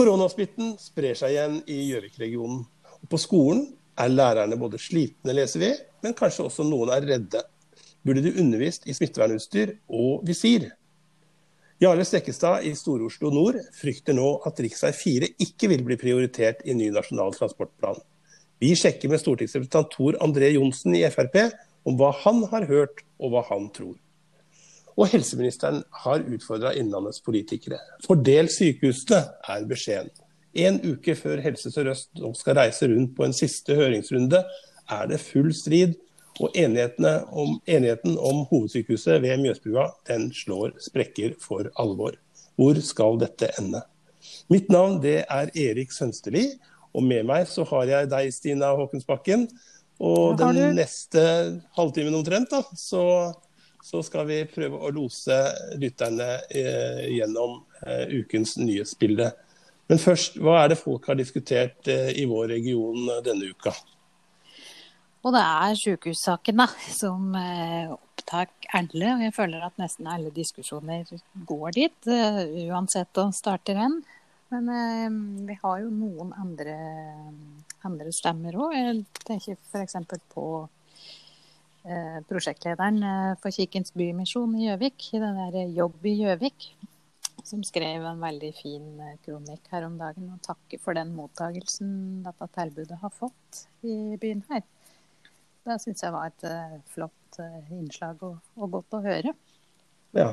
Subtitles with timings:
[0.00, 2.62] Koronasmitten sprer seg igjen i Gjøvik-regionen.
[3.12, 3.66] På skolen
[4.00, 5.68] er lærerne både slitne, leser vi,
[6.00, 7.42] men kanskje også noen er redde.
[8.00, 10.70] Burde de undervist i smittevernutstyr og visir?
[11.84, 14.72] Jarle Stekkestad i Stor-Oslo nord frykter nå at rv.
[15.02, 18.00] 4 ikke vil bli prioritert i ny nasjonal transportplan.
[18.56, 21.42] Vi sjekker med stortingsrepresentant Tor André Johnsen i Frp
[21.84, 23.98] om hva han har hørt og hva han tror.
[25.00, 27.78] Og helseministeren har utfordra Innlandets politikere.
[28.04, 30.12] Fordel sykehusene, er beskjeden.
[30.60, 34.42] En uke før Helse Sør-Øst skal reise rundt på en siste høringsrunde,
[34.90, 35.96] er det full strid.
[36.40, 42.16] Og om, enigheten om hovedsykehuset ved Mjøsbrua den slår sprekker for alvor.
[42.56, 43.82] Hvor skal dette ende?
[44.48, 46.46] Mitt navn det er Erik Sønsteli,
[46.92, 49.48] og med meg så har jeg deg, Stina Håkensbakken.
[50.00, 51.22] Og den neste
[51.76, 53.32] halvtimen omtrent, da, så
[53.82, 55.36] så skal vi prøve å lose
[55.80, 59.30] lytterne eh, gjennom eh, ukens nyhetsbilde.
[59.90, 63.72] Men først, hva er det folk har diskutert eh, i vår region denne uka?
[65.20, 66.64] Og det er sykehussakene
[66.96, 67.34] som
[67.92, 69.10] opptar alle.
[69.18, 71.04] Og jeg føler at nesten alle diskusjoner
[71.44, 72.08] går dit,
[72.70, 73.98] uansett om starter en.
[74.48, 76.78] Men vi har jo noen andre,
[77.84, 78.72] andre stemmer òg.
[78.78, 79.98] Jeg tenker f.eks.
[80.32, 80.46] på
[82.28, 86.66] prosjektlederen eh, for Kirkens Bymisjon i Gjøvik, i den der Jobb i Gjøvik,
[87.46, 92.20] som skrev en veldig fin eh, kronikk her om dagen og takker for den mottagelsen
[92.26, 94.62] dette tilbudet har fått i byen her.
[95.64, 99.34] Det syns jeg var et flott innslag og, og godt å høre.
[100.16, 100.32] Ja,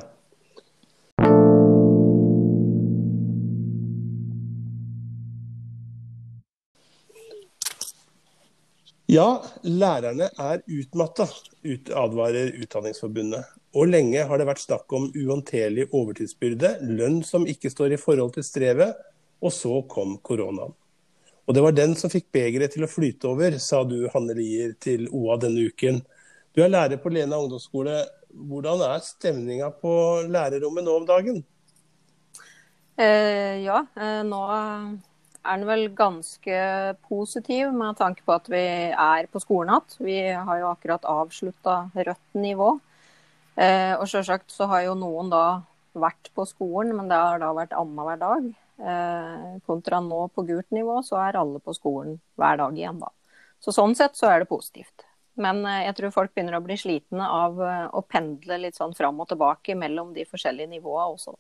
[9.08, 11.30] Ja, lærerne er utmatta,
[11.64, 13.46] ut, advarer Utdanningsforbundet.
[13.72, 18.34] Og lenge har det vært snakk om uhåndterlig overtidsbyrde, lønn som ikke står i forhold
[18.36, 19.00] til strevet,
[19.40, 20.76] og så kom koronaen.
[21.48, 24.76] Og det var den som fikk begeret til å flyte over, sa du Hanne Lier
[24.84, 26.02] til OA denne uken.
[26.52, 28.02] Du er lærer på Lena ungdomsskole.
[28.28, 29.94] Hvordan er stemninga på
[30.28, 31.46] lærerrommet nå om dagen?
[33.00, 34.44] Eh, ja, eh, nå
[35.44, 36.60] er den vel ganske
[37.08, 39.98] positiv med tanke på at vi er på skolen igjen.
[40.08, 42.70] Vi har jo akkurat avslutta rødt nivå.
[43.58, 45.44] Eh, og selvsagt så har jo noen da
[45.98, 48.50] vært på skolen, men det har da vært annenhver dag.
[48.78, 53.10] Eh, kontra nå på gult nivå, så er alle på skolen hver dag igjen, da.
[53.64, 55.08] Så sånn sett så er det positivt.
[55.42, 58.96] Men eh, jeg tror folk begynner å bli slitne av eh, å pendle litt sånn
[58.98, 61.34] fram og tilbake mellom de forskjellige nivåene også.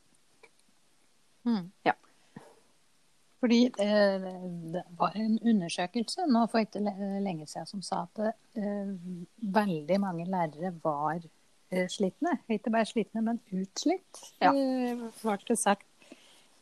[1.47, 1.69] Mm.
[1.87, 1.93] Ja.
[3.39, 4.27] Fordi eh,
[4.73, 8.23] det var en undersøkelse nå for ikke lenge siden som sa at
[8.57, 8.93] eh,
[9.57, 12.39] veldig mange lærere var eh, slitne.
[12.49, 14.53] Ikke bare slitne, men utslitt, ja.
[15.21, 15.85] ble det sagt.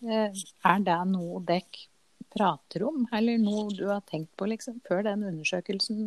[0.06, 1.88] Er det noe dere
[2.36, 6.04] prater om, eller noe du har tenkt på liksom, før den undersøkelsen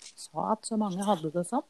[0.00, 1.66] sa at så mange hadde det sånn?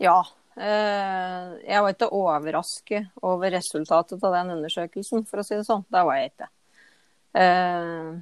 [0.00, 0.20] Ja.
[0.56, 5.84] Jeg var ikke overrasket over resultatet av den undersøkelsen, for å si det sånn.
[5.90, 6.48] Det var jeg ikke.
[7.36, 8.18] Eh,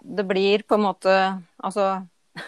[0.00, 1.12] det blir på en måte
[1.60, 1.84] Altså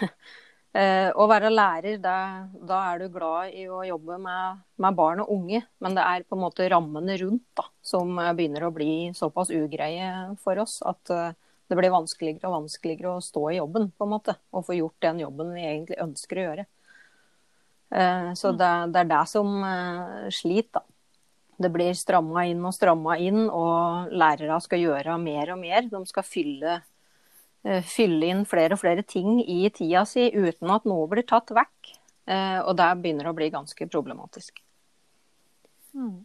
[0.78, 5.20] eh, å være lærer, da, da, er du glad i å jobbe med, med, barn
[5.24, 5.60] og unge.
[5.84, 10.12] Men det er på en måte rammene rundt da, som begynner å bli såpass ugreie
[10.40, 11.34] for oss at eh,
[11.68, 14.98] det blir vanskeligere og vanskeligere å stå i jobben på en måte, og få gjort
[15.04, 16.64] den jobben vi egentlig ønsker å gjøre.
[18.36, 18.58] Så mm.
[18.60, 19.54] det, det er det som
[20.32, 20.91] sliter, da
[21.62, 25.86] det blir stramma inn og stramma inn, og lærere skal gjøre mer og mer.
[25.90, 26.80] De skal fylle,
[27.68, 31.54] uh, fylle, inn flere og flere ting i tida si uten at noe blir tatt
[31.54, 31.94] vekk.
[32.28, 34.62] Uh, og det begynner å bli ganske problematisk.
[35.92, 36.22] Mm.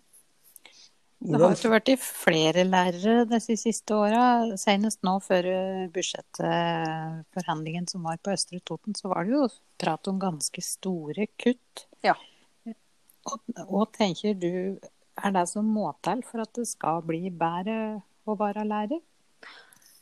[1.17, 4.53] Det har ikke vært flere lærere disse siste åra.
[4.61, 5.47] Senest nå før
[5.95, 9.47] budsjettforhandlingen som var på Østre Toten, så var det jo
[9.81, 11.87] prat om ganske store kutt.
[12.05, 12.13] Ja.
[13.25, 14.77] Hva tenker du
[15.23, 19.01] er det som må til for at det skal bli bedre å være lærer?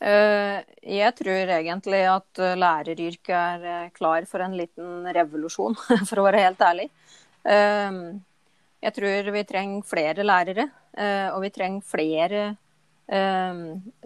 [0.03, 0.59] Eh,
[0.99, 5.77] jeg tror egentlig at eh, læreryrket er eh, klar for en liten revolusjon,
[6.09, 6.89] for å være helt ærlig.
[7.45, 10.63] Jeg tror vi trenger flere lærere,
[11.35, 12.39] og vi trenger flere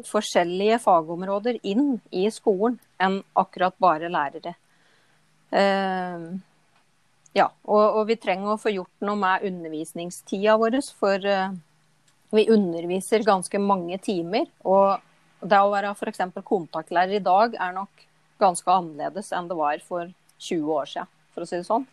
[0.03, 4.51] forskjellige fagområder inn i skolen enn akkurat bare lærere.
[7.37, 10.79] Ja, og, og, vi trenger å få gjort noe med undervisningstida vår.
[10.97, 11.53] For uh,
[12.33, 14.49] vi underviser ganske mange timer.
[14.65, 16.25] Og det å være f.eks.
[16.45, 18.05] kontaktlærer i dag er nok
[18.41, 20.09] ganske annerledes enn det var for
[20.39, 21.85] 20 år siden, for å si det sånn.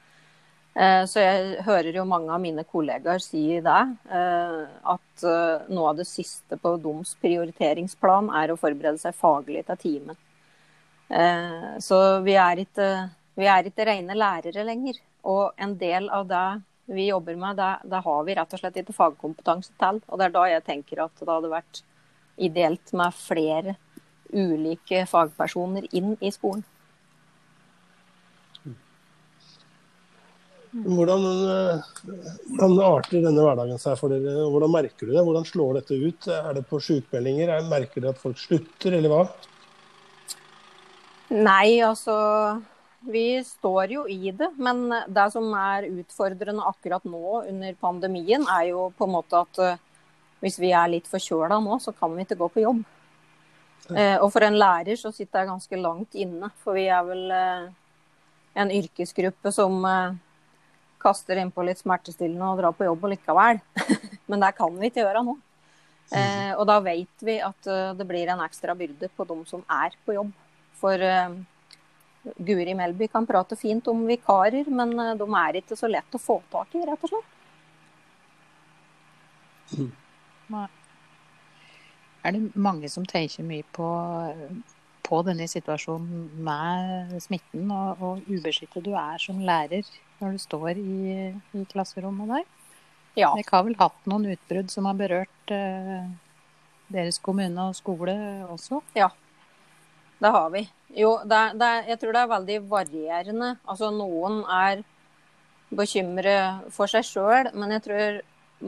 [0.76, 3.82] Uh, så jeg hører jo mange av mine kollegaer si det.
[4.12, 4.62] uh,
[4.96, 5.26] At
[5.68, 10.22] noe av det siste på deres prioriteringsplan er å forberede seg faglig til timen.
[11.78, 11.96] Så
[12.26, 12.86] vi er ikke,
[13.38, 14.96] vi er ikke rene lærere lenger.
[15.26, 16.44] Og en del av det
[16.96, 19.99] vi jobber med, det, det har vi rett og slett ikke fagkompetanse til.
[20.06, 21.82] Og det er da jeg tenker at det hadde vært
[22.46, 23.75] ideelt med flere
[24.31, 26.62] ulike fagpersoner inn i skolen.
[30.76, 31.84] Hvordan, eh,
[32.58, 34.44] hvordan arter denne hverdagen seg for dere?
[34.52, 35.22] Hvordan merker du det?
[35.25, 36.26] Hvordan slår dette ut?
[36.29, 37.49] Er det på sykemeldinger?
[37.55, 39.22] Er- Merker dere at folk slutter, eller hva?
[41.32, 42.17] Nei, altså
[43.06, 44.50] Vi står jo i det.
[44.58, 49.62] Men det som er utfordrende akkurat nå under pandemien, er jo på en måte at
[49.62, 49.82] eh,
[50.43, 52.85] hvis vi er litt forkjøla nå, så kan vi ikke gå på jobb.
[53.94, 57.25] Eh, og for en lærer så sitter jeg ganske langt inne, for vi er vel
[57.35, 57.67] eh,
[58.58, 59.85] en yrkesgruppe som
[61.03, 63.61] kaster innpå litt smertestillende og drar på jobb likevel.
[64.31, 65.37] Men det kan vi ikke gjøre nå.
[66.17, 67.69] Eh, og da vet vi at
[67.99, 70.32] det blir en ekstra byrde på de som er på jobb.
[70.76, 71.03] For
[72.37, 76.23] Guri Melby kan prate fint om vikarer, men eh, de er ikke så lett å
[76.23, 77.32] få tak i, rett og slett.
[80.55, 80.67] Nei.
[82.26, 83.88] Er det mange som tenker mye på,
[85.06, 89.87] på denne situasjonen med smitten og, og ubeskyttet du er som lærer
[90.19, 91.00] når du står i,
[91.55, 92.46] i klasserommet der?
[93.17, 93.31] Ja.
[93.32, 96.08] Dere har vel hatt noen utbrudd som har berørt eh,
[96.93, 98.17] deres kommune og skole
[98.50, 98.82] også?
[100.18, 100.62] Det har vi.
[100.96, 103.50] Jo, det, det, jeg tror det er veldig varierende.
[103.68, 104.84] Altså noen er
[105.76, 108.20] bekymret for seg sjøl, men jeg tror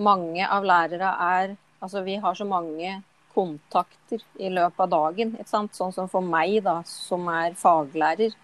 [0.09, 2.89] mange av lærere er Altså vi har så mange
[3.31, 5.29] kontakter i løpet av dagen.
[5.39, 5.77] Ikke sant?
[5.79, 8.35] Sånn som for meg, da, som er faglærer.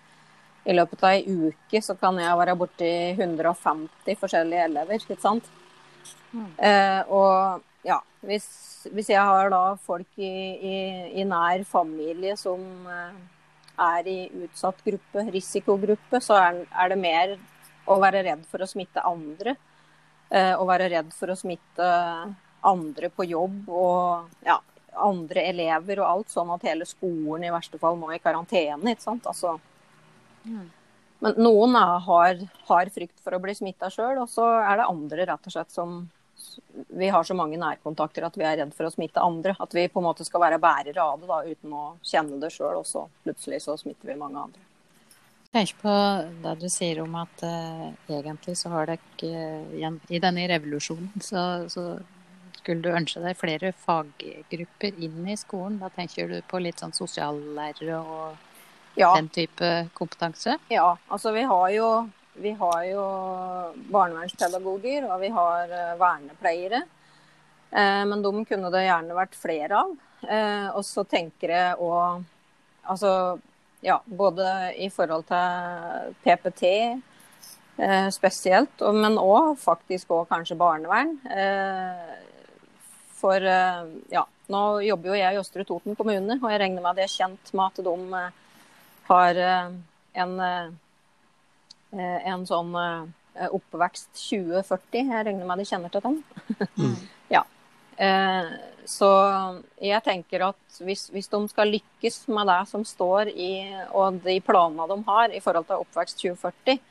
[0.65, 5.03] I løpet av ei uke så kan jeg være borti 150 forskjellige elever.
[5.03, 5.51] Ikke sant?
[6.59, 8.47] Eh, og ja, hvis,
[8.93, 10.77] hvis jeg har da folk i, i,
[11.21, 12.61] i nær familie som
[12.91, 13.17] eh,
[13.85, 17.37] er i utsatt gruppe, risikogruppe, så er, er det mer
[17.91, 19.57] å være redd for å smitte andre.
[20.31, 21.89] Eh, å være redd for å smitte
[22.65, 24.57] andre på jobb og ja,
[25.05, 28.95] andre elever og alt, sånn at hele skolen i verste fall må i karantene.
[28.95, 29.27] ikke sant?
[29.29, 29.59] Altså,
[31.25, 35.27] men noen har, har frykt for å bli smitta sjøl, og så er det andre
[35.31, 36.05] rett og slett som
[36.91, 39.55] Vi har så mange nærkontakter at vi er redd for å smitte andre.
[39.63, 42.51] At vi på en måte skal være bærere av det da, uten å kjenne det
[42.53, 44.65] sjøl, og så plutselig så smitter vi mange andre.
[45.55, 45.95] Jeg tenker på
[46.45, 51.45] det du sier om at uh, egentlig så har dere uh, I denne revolusjonen så,
[51.71, 51.85] så
[52.59, 55.79] skulle du ønske deg flere faggrupper inn i skolen.
[55.81, 58.51] Da tenker du på litt sånn sosiallærere og
[58.95, 60.59] Ja, den type kompetanse?
[60.71, 61.89] ja altså vi har jo
[62.35, 63.05] vi har jo
[63.95, 66.81] barnevernspedagoger og vi har eh, vernepleiere.
[67.71, 69.93] Eh, men de kunne det gjerne vært flere av.
[70.27, 72.25] Eh, og så tenker jeg òg
[72.85, 73.39] Altså
[73.81, 81.15] ja, både i forhold til PPT eh, spesielt, og, men òg faktisk òg kanskje barnevern.
[81.33, 82.13] Eh,
[83.17, 86.91] for eh, ja, nå jobber jo jeg i Østre Toten kommune, og jeg regner med
[86.93, 87.97] at jeg er kjent med at de
[89.09, 89.75] har eh,
[90.23, 95.11] en, eh, en sånn eh, oppvekst 2040.
[95.11, 96.23] Jeg regner med de kjenner til den.
[97.35, 97.45] ja.
[97.97, 99.11] Eh, så
[99.81, 103.53] jeg tenker at hvis, hvis de skal lykkes med det som står i
[103.97, 106.83] og de planene de har i forhold til oppvekst 2040,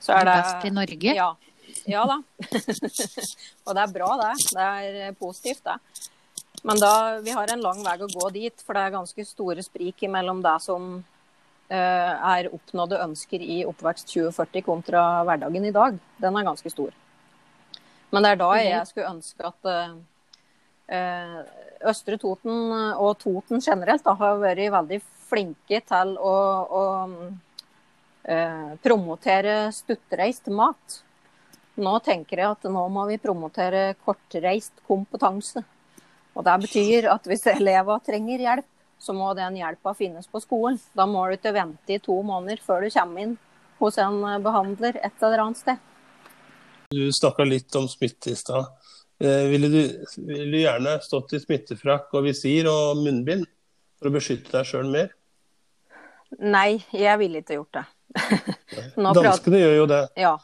[0.00, 1.16] så er det Best i Norge?
[1.16, 1.30] Ja,
[1.90, 2.18] ja da.
[3.66, 4.32] og det er bra, det.
[4.52, 4.68] Det
[5.08, 5.78] er positivt, det.
[6.64, 9.64] Men da, vi har en lang vei å gå dit, for det er ganske store
[9.64, 11.02] sprik mellom det som
[11.72, 15.96] er oppnådde ønsker i oppvekst 2040 kontra hverdagen i dag.
[16.20, 16.92] Den er ganske stor.
[18.14, 19.94] Men det er da jeg skulle ønske at eh,
[20.94, 21.38] eh,
[21.90, 26.82] Østre Toten og Toten generelt da, har vært veldig flinke til å, å
[28.30, 31.00] uh, promotere stuttreist mat.
[31.80, 35.64] Nå tenker jeg at nå må vi promotere kortreist kompetanse.
[36.34, 38.70] Og Det betyr at hvis elever trenger hjelp,
[39.04, 40.78] så må den hjelpa finnes på skolen.
[40.96, 43.36] Da må du ikke vente i to måneder før du kommer inn
[43.80, 45.82] hos en behandler et eller annet sted.
[46.94, 48.68] Du snakka litt om smitte i stad.
[49.22, 53.46] Eh, ville, du, vil du gjerne stått i smittefrakk og visir og munnbind
[53.98, 55.12] for å beskytte deg sjøl mer?
[56.42, 57.84] Nei, jeg ville ikke gjort det.
[58.96, 60.02] Prater- Danskene gjør jo det.
[60.18, 60.34] Ja.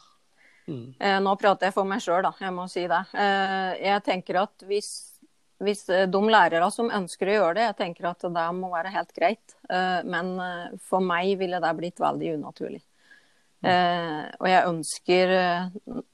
[0.71, 0.85] Mm.
[1.03, 2.31] Eh, Nå prater jeg for meg sjøl, da.
[2.39, 3.01] Jeg må si det.
[3.17, 4.91] Eh, Jeg tenker at hvis,
[5.61, 8.93] hvis eh, de lærere som ønsker å gjøre det, jeg tenker at det må være
[8.93, 9.55] helt greit.
[9.69, 12.81] Eh, Men eh, for meg ville det blitt veldig unaturlig.
[13.61, 15.31] Eh, og jeg ønsker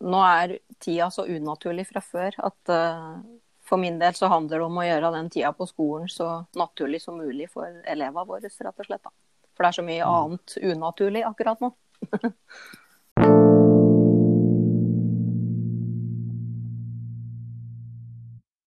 [0.04, 2.72] Nå er tida så unaturlig fra før at
[3.68, 6.28] for min del så handler det om å gjøre den tida på skolen så
[6.60, 9.10] naturlig som mulig for elevene våre, rett og slett.
[9.56, 10.14] For det er så mye mm.
[10.18, 11.72] annet unaturlig akkurat nå.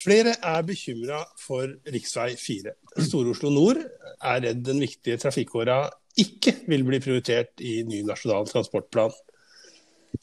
[0.04, 2.00] Flere er bekymra for rv.
[2.37, 2.75] 4.
[3.06, 5.87] Stor-Oslo nord er redd den viktige trafikkåra
[6.20, 9.14] ikke vil bli prioritert i ny nasjonal transportplan.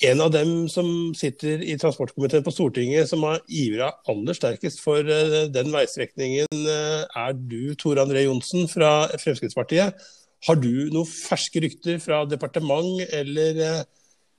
[0.08, 5.04] En av dem som sitter i transportkomiteen på Stortinget som har ivra aller sterkest for
[5.04, 10.00] eh, den veistrekningen, eh, er du, Tor André Johnsen fra Fremskrittspartiet.
[10.48, 13.84] Har du noen ferske rykter fra departement eller eh,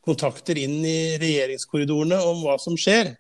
[0.03, 3.13] kontakter inn i regjeringskorridorene om hva som skjer?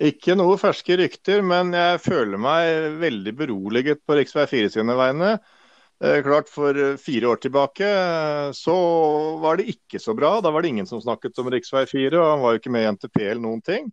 [0.00, 4.30] Ikke noe ferske rykter, men jeg føler meg veldig beroliget på rv.
[4.48, 5.34] 4 sine vegne.
[6.00, 8.76] Eh, klart For fire år tilbake eh, så
[9.42, 10.38] var det ikke så bra.
[10.40, 11.60] Da var det ingen som snakket om rv.
[11.84, 13.92] 4, og han var jo ikke med i NTP eller noen ting.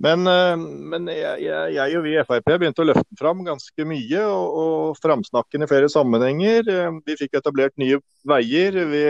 [0.00, 4.22] Men, men jeg, jeg, jeg, og vi i Frp begynte å løfte fram ganske mye
[4.32, 6.70] og, og framsnakke den i flere sammenhenger.
[7.04, 8.78] Vi fikk etablert nye veier.
[8.88, 9.02] Vi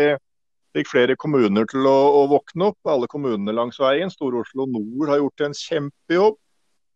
[0.77, 2.79] fikk flere kommuner til å, å våkne opp.
[2.89, 4.13] Alle kommunene langs veien.
[4.13, 6.39] Stor-Oslo Nord har gjort en kjempejobb.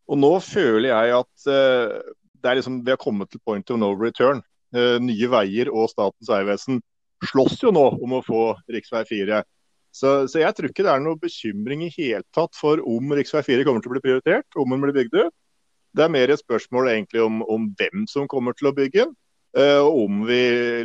[0.05, 2.13] Og nå føler jeg at uh,
[2.45, 4.43] det er liksom, vi har kommet til point of no return.
[4.75, 6.83] Uh, nye Veier og Statens vegvesen
[7.25, 8.91] slåss jo nå om å få rv.
[9.09, 9.41] 4.
[9.95, 13.25] Så, så, jeg tror ikke det er noe bekymring i hele tatt for om rv.
[13.31, 15.35] 4 kommer til å bli prioritert, om den blir bygd ut.
[15.95, 19.15] Det er mer et spørsmål egentlig om, om hvem som kommer til å bygge den.
[19.55, 20.41] Uh, og om vi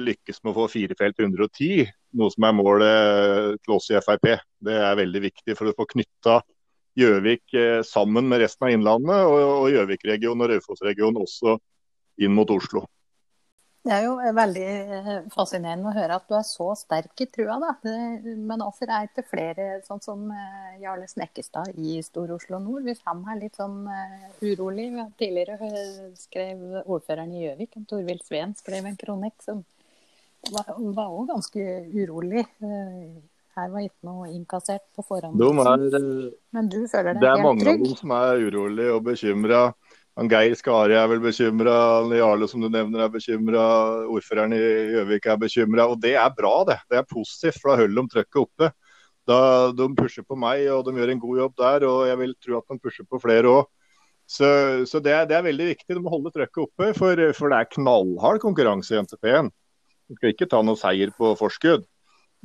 [0.05, 4.31] lykkes med å få firefelt 110, noe som er målet til oss i Frp.
[4.65, 6.39] Det er veldig viktig for å få knytta
[6.99, 11.59] Gjøvik uh, sammen med resten av Innlandet, og Gjøvik-regionen og Raufoss-regionen også
[12.19, 12.85] inn mot Oslo.
[13.79, 17.55] Det er jo veldig eh, fascinerende å høre at du er så sterk i trua,
[17.63, 17.69] da.
[17.79, 22.83] Men hvorfor er ikke flere sånn som eh, Jarle Snekkestad i Stor-Oslo nord?
[22.89, 23.87] Hvis han er litt sånn
[24.43, 24.89] urolig.
[25.17, 25.71] Tidligere
[26.19, 29.63] skrev ordføreren i Gjøvik, Torvild Sveen, skrev en kronikk som
[30.53, 32.45] var òg ganske urolig.
[33.59, 35.39] Her var ikke noe innkassert på forhånd.
[35.41, 37.23] Er, Men du føler deg helt trygg?
[37.23, 39.63] Det er mange av dem som er urolige og bekymra.
[40.19, 41.73] Han Geir Skari er vel bekymra,
[42.11, 43.63] Jarle som du nevner er bekymra,
[44.11, 45.87] ordføreren i Gjøvik er bekymra.
[45.91, 46.79] Og det er bra, det.
[46.91, 48.71] Det er positivt, for da holder de trøkket oppe.
[49.29, 49.39] Da,
[49.75, 51.85] de pusher på meg, og de gjør en god jobb der.
[51.87, 53.69] Og jeg vil tro at de pusher på flere òg.
[54.29, 54.49] Så,
[54.85, 55.95] så det, er, det, er, veldig viktig.
[55.95, 59.49] De må holde trøkket oppe, for, for, det er knallhard konkurranse i NTP-en.
[60.17, 61.83] Skal ikke ta noe seier på forskudd.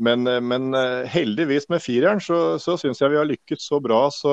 [0.04, 0.74] Men, men
[1.06, 4.32] heldigvis med fireren så, så syns jeg vi har lykkes så bra så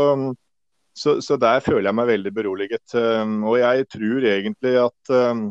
[0.94, 2.96] så, så, der føler jeg meg veldig beroliget.
[2.96, 5.44] Um, og jeg tror egentlig at um,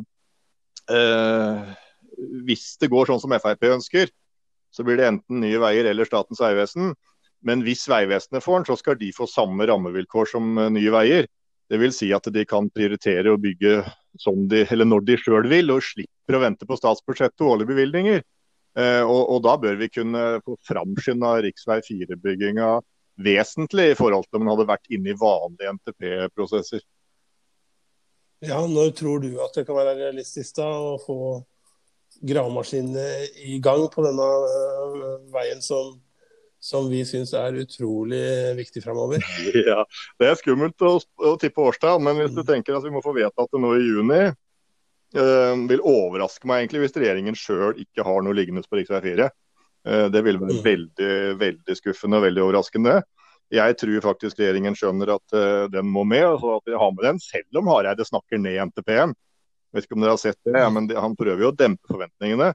[0.93, 1.71] uh,
[2.47, 4.13] hvis det går sånn som Frp ønsker,
[4.71, 6.93] så blir det enten Nye Veier eller Statens vegvesen.
[7.47, 11.31] Men hvis Vegvesenet får den, så skal de få samme rammevilkår som uh, Nye Veier.
[11.71, 11.97] Dvs.
[12.01, 13.81] Si at de kan prioritere å bygge
[14.51, 18.23] de, når de sjøl vil, og slipper å vente på statsbudsjettet og årlige bevilgninger.
[18.79, 21.51] Eh, og, og, da bør vi kunne få framskynda rv.
[21.87, 22.71] 4-bygginga
[23.21, 26.85] vesentlig i forhold til om den hadde vært inne i vanlige NTP-prosesser.
[28.47, 31.19] Ja, Når tror du at det kan være realistisk da å få
[32.25, 35.99] gravemaskinene i gang på denne øh, veien som,
[36.61, 38.23] som vi syns er utrolig
[38.59, 39.25] viktig framover?
[39.71, 39.83] Ja,
[40.21, 42.49] det er skummelt å, å tippe årstall, men hvis du mm.
[42.53, 44.21] tenker at vi må få vedtatt det nå i juni,
[45.17, 49.01] øh, vil overraske meg egentlig hvis regjeringen sjøl ikke har noe liggende på rv.
[49.07, 49.31] 4.
[49.89, 50.63] Eh, det ville være mm.
[50.67, 53.01] veldig, veldig skuffende og veldig overraskende.
[53.51, 57.03] Jeg tror faktisk regjeringen skjønner at uh, den må med, og at de har med
[57.03, 59.15] den, selv om Hareide snakker ned NTP-en.
[59.75, 60.77] Vet ikke om dere har sett det, mm.
[60.77, 62.53] men de, han prøver jo å dempe forventningene.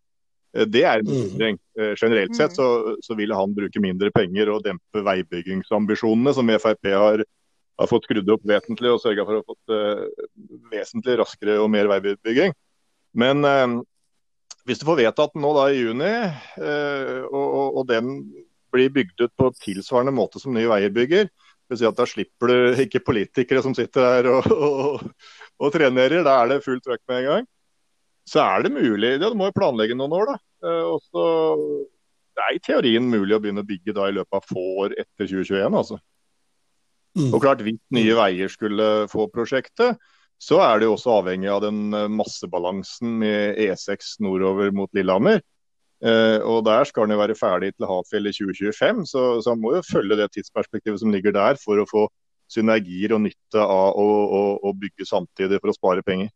[0.56, 1.16] Uh, det er en mm.
[1.16, 1.62] bekymring.
[1.80, 2.68] Uh, generelt sett så,
[3.04, 7.26] så, vil han bruke mindre penger og dempe veibyggingsambisjonene, som Frp har,
[7.82, 9.82] har fått skrudd opp vesentlig og sørga for å få
[10.72, 12.56] vesentlig raskere og mer veibygging.
[13.16, 13.44] Men
[14.66, 16.12] hvis du får vedtatt den nå da i juni,
[16.58, 18.16] uh, og, og, og, den
[18.74, 21.30] blir bygd ut på tilsvarende måte som Nye Veier bygger,
[21.70, 25.06] vil si at da slipper du ikke politikere som sitter her og, og,
[25.62, 27.48] og trenerer, da er det fullt trøkk med en gang.
[28.26, 29.16] Så er det mulig.
[29.20, 30.38] Ja, du må jo planlegge noen år, da.
[30.66, 31.26] Eh, og så
[32.46, 35.30] er i teorien mulig å begynne å bygge da i løpet av få år etter
[35.30, 35.78] 2021.
[35.78, 36.00] altså.
[37.16, 37.32] Mm.
[37.32, 40.02] Og klart, Hvis Nye Veier skulle få prosjektet,
[40.42, 45.40] så er det jo også avhengig av den eh, massebalansen med E6 nordover mot Lillehammer.
[46.04, 49.62] Eh, og Der skal den jo være ferdig til Hafjell i 2025, så, så han
[49.62, 52.08] må jo følge det tidsperspektivet som ligger der for å få
[52.52, 56.30] synergier og nytte av å, å, å bygge samtidig for å spare penger.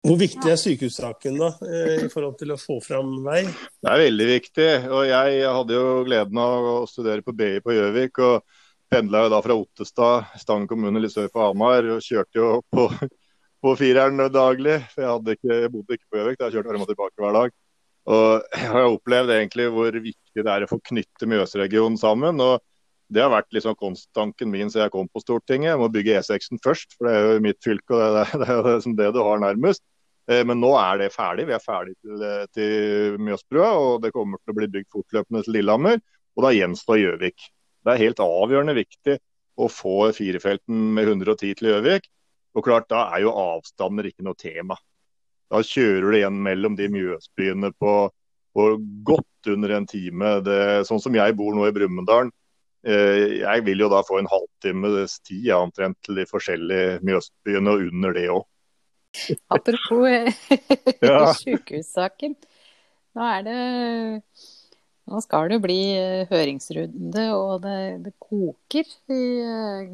[0.00, 3.42] Hvor viktig er sykehussaken da, eh, i forhold til å få fram vei?
[3.44, 4.68] Det er veldig viktig.
[4.88, 8.18] og Jeg hadde jo gleden av å studere på BI på Gjøvik.
[8.18, 8.42] og
[8.90, 11.84] Pendla da fra Ottestad, Stangen kommune litt sør for Hamar.
[11.84, 12.88] og Kjørte jo på,
[13.62, 14.80] på fireren daglig.
[14.94, 17.52] for jeg, ikke, jeg, bodde ikke på Gjøvik, jeg kjørte frem og tilbake hver dag.
[18.08, 22.40] Og Jeg har opplevd egentlig hvor viktig det er å få knytte Mjøsregionen sammen.
[22.40, 22.64] og
[23.10, 25.72] det har vært liksom konsttanken min siden jeg kom på Stortinget.
[25.72, 28.50] Jeg må bygge E6-en først, for det er jo mitt fylke og det er, det
[28.54, 29.82] er liksom det du har nærmest.
[30.30, 31.48] Eh, men nå er det ferdig.
[31.48, 35.42] Vi er ferdig til, eh, til Mjøsbrua, og det kommer til å bli bygd fortløpende
[35.46, 35.98] til Lillehammer.
[36.38, 37.50] Og da gjenstår Gjøvik.
[37.84, 39.18] Det er helt avgjørende viktig
[39.60, 42.06] å få firefelten med 110 til Gjøvik.
[42.54, 44.76] Og klart, Da er jo avstander ikke noe tema.
[45.50, 47.94] Da kjører du igjen mellom de Mjøsbyene på,
[48.54, 48.66] på
[49.02, 50.36] godt under en time.
[50.46, 52.30] Det, sånn som jeg bor nå i Brumunddal,
[52.84, 57.90] jeg vil jo da få en halvtimes tid ja, omtrent til de forskjellige Mjøsbyene, og
[57.90, 58.46] under det òg.
[59.50, 60.08] Apropos
[61.02, 61.32] ja.
[61.42, 62.36] sykehussaken.
[63.18, 63.60] Nå er det
[65.10, 68.86] Nå skal det bli eh, høringsrunde, og det, det koker.
[69.10, 69.88] I, eh,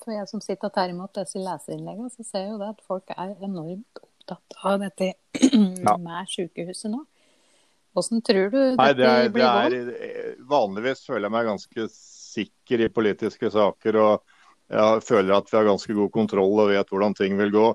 [0.00, 3.36] for jeg som sitter imot disse leserinnleggene, så ser jeg jo det at folk er
[3.46, 5.12] enormt opptatt av dette
[5.54, 7.04] med sykehuset nå.
[7.96, 9.78] Hvordan tror du dette det er, blir?
[9.90, 13.98] Eh, vanligvis føler jeg meg ganske sikker i politiske saker.
[13.98, 14.36] og
[14.70, 17.68] jeg føler at vi har ganske god kontroll og vet hvordan ting vil gå.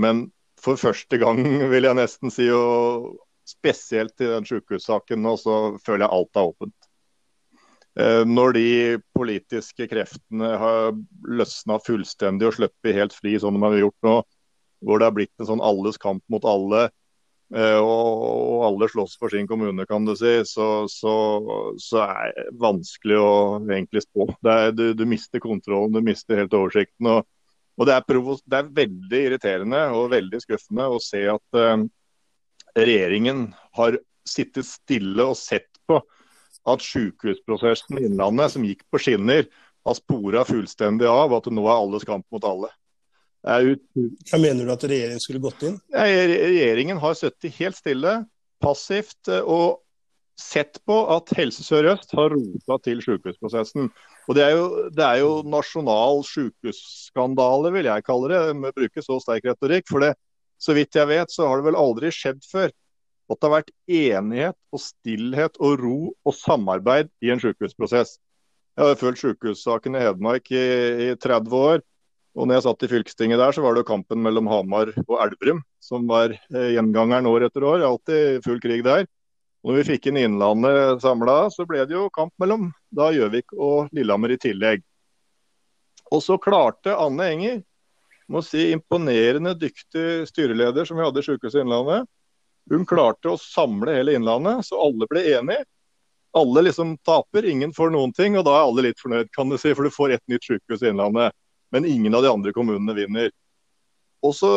[0.00, 0.28] Men
[0.60, 6.06] for første gang, vil jeg nesten si, og spesielt i den sykehussaken nå, så føler
[6.06, 6.88] jeg alt er åpent.
[7.98, 8.68] Eh, når de
[9.16, 10.92] politiske kreftene har
[11.28, 14.16] løsna fullstendig og sluppet helt fri, sånn de har gjort nå,
[14.86, 16.88] hvor det har blitt en sånn alles kamp mot alle,
[17.48, 21.14] og alle slåss for sin kommune, kan du si, så, så,
[21.80, 23.30] så er det vanskelig å
[23.62, 24.26] egentlig spå.
[24.44, 27.08] Er, du, du, mister kontrollen, du mister helt oversikten.
[27.14, 27.24] og
[27.78, 28.02] og det er,
[28.42, 31.84] det er, veldig irriterende og veldig skuffende å se at eh,
[32.74, 33.44] regjeringen
[33.78, 36.00] har sittet stille og sett på
[36.68, 39.46] at sykehusprosessen i Innlandet, som gikk på skinner,
[39.86, 42.72] har spora fullstendig av, at nå er alles kamp mot alle.
[43.46, 45.76] Hva mener du at regjeringen skulle gått inn?
[45.94, 48.14] Regjeringen har sittet helt stille,
[48.62, 49.84] passivt, eh, og
[50.38, 53.88] sett på at Helse Sør-Øst har rota til sykehusprosessen.
[54.28, 58.78] Og Det er jo, det er jo nasjonal sykehusskandale, vil jeg kalle det, med å
[58.78, 59.88] bruke så sterk retorikk.
[59.90, 60.12] For det,
[60.58, 62.70] så vidt jeg vet, så har det vel aldri skjedd før
[63.28, 68.16] at det har vært enighet og stillhet og ro og samarbeid i en sykehusprosess.
[68.78, 70.64] Jeg har følt sykehussaken i Hedmark i,
[71.10, 71.82] i 30 år.
[72.38, 75.64] Og når jeg satt i fylkestinget der, så var det kampen mellom Hamar og Elverum
[75.82, 77.82] som var eh, gjengangeren år etter år.
[77.82, 79.08] Alltid full krig der.
[79.64, 83.56] Og når vi fikk inn Innlandet samla, så ble det jo kamp mellom da Gjøvik
[83.56, 84.84] og Lillehammer i tillegg.
[86.14, 87.58] Og så klarte Anne Enger,
[88.28, 92.06] må si imponerende dyktig styreleder som vi hadde i Sykehuset Innlandet,
[92.68, 95.64] hun klarte å samle hele Innlandet, så alle ble enige.
[96.36, 99.56] Alle liksom taper, ingen får noen ting, og da er alle litt fornøyd, kan du
[99.56, 101.32] si, for du får et nytt sykehus i Innlandet.
[101.74, 103.32] Men ingen av de andre kommunene vinner.
[104.24, 104.52] Og så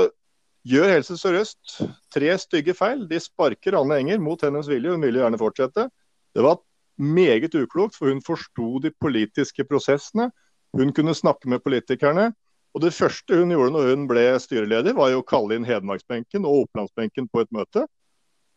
[0.68, 1.80] gjør Helse Sør-Øst
[2.14, 3.06] tre stygge feil.
[3.10, 5.88] De sparker Anne Enger mot hennes vilje, hun ville gjerne fortsette.
[6.36, 6.62] Det var
[7.02, 10.30] meget uklokt, for hun forsto de politiske prosessene.
[10.78, 12.32] Hun kunne snakke med politikerne.
[12.74, 16.46] Og Det første hun gjorde når hun ble styreleder, var jo å kalle inn Hedmarksbenken
[16.48, 17.84] og Opplandsbenken på et møte.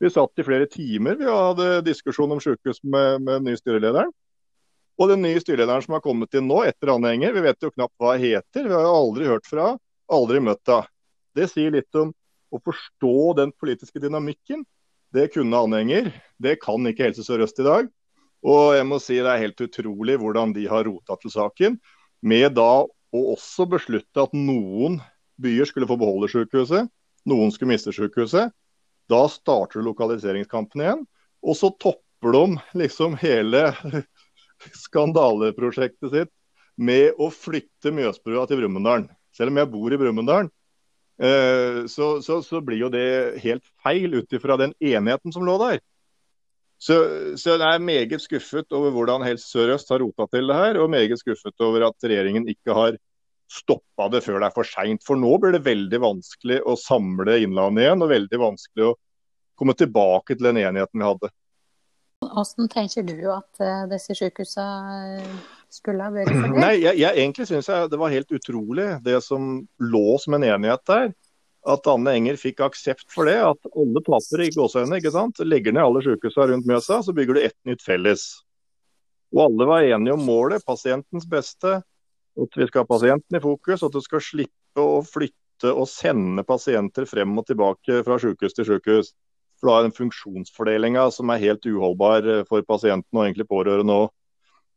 [0.02, 4.12] Vi satt i flere timer vi hadde diskusjon om sykehus med, med den nye styrelederen.
[5.00, 7.94] Og den nye styrelederen som har kommet inn nå, etter anhenger, vi vet jo knapt
[7.98, 8.68] hva heter.
[8.68, 9.72] Vi har jo aldri hørt fra
[10.12, 10.90] aldri møtt henne.
[11.34, 12.12] Det sier litt om
[12.54, 14.62] å forstå den politiske dynamikken.
[15.14, 16.12] Det kunne anhenger.
[16.38, 17.88] Det kan ikke Helse Sør-Øst i dag.
[18.44, 21.78] Og jeg må si det er helt utrolig hvordan de har rota til saken.
[22.22, 25.00] Med da å også beslutte at noen
[25.42, 26.86] byer skulle få beholde sykehuset,
[27.26, 28.52] noen skulle miste sykehuset.
[29.10, 31.02] Da starter lokaliseringskampen igjen.
[31.44, 32.44] Og så topper de
[32.84, 33.66] liksom hele
[34.72, 36.32] skandaleprosjektet sitt
[36.76, 39.06] med å flytte Mjøsbrua til Brumunddal.
[39.34, 40.48] Selv om jeg bor i Brumunddal,
[41.18, 45.56] Eh, så, så, så, blir jo det helt feil ut ifra den enigheten som lå
[45.62, 45.82] der.
[46.78, 46.96] Så,
[47.38, 50.90] så jeg er meget skuffet over hvordan Helse Sør-Øst har rota til det her, og
[50.92, 52.98] meget skuffet over at regjeringen ikke har
[53.50, 55.04] stoppa det før det er for seint.
[55.06, 58.96] For nå blir det veldig vanskelig å samle Innlandet igjen, og veldig vanskelig å
[59.54, 61.30] komme tilbake til den enigheten vi hadde.
[62.32, 65.24] Hvordan tenker du at uh, disse sykehusene
[65.72, 66.60] skulle ha vært fordelt?
[66.62, 70.84] Nei, jeg, jeg Egentlig syns det var helt utrolig det som lå som en enighet
[70.90, 71.12] der.
[71.64, 73.38] At Anne Enger fikk aksept for det.
[73.40, 75.00] At alle taper i gåseøynene.
[75.00, 75.40] ikke sant?
[75.44, 78.26] Legger ned alle sykehusene rundt Mjøsa, så bygger du ett nytt felles.
[79.34, 81.80] Og alle var enige om målet, pasientens beste.
[82.34, 83.82] At vi skal ha pasienten i fokus.
[83.86, 88.68] At du skal slippe å flytte og sende pasienter frem og tilbake fra sykehus til
[88.68, 89.14] sykehus.
[89.64, 93.96] For da er den funksjonsfordelinga som er helt uholdbar eh, for pasienten og egentlig pårørende
[94.02, 94.10] òg.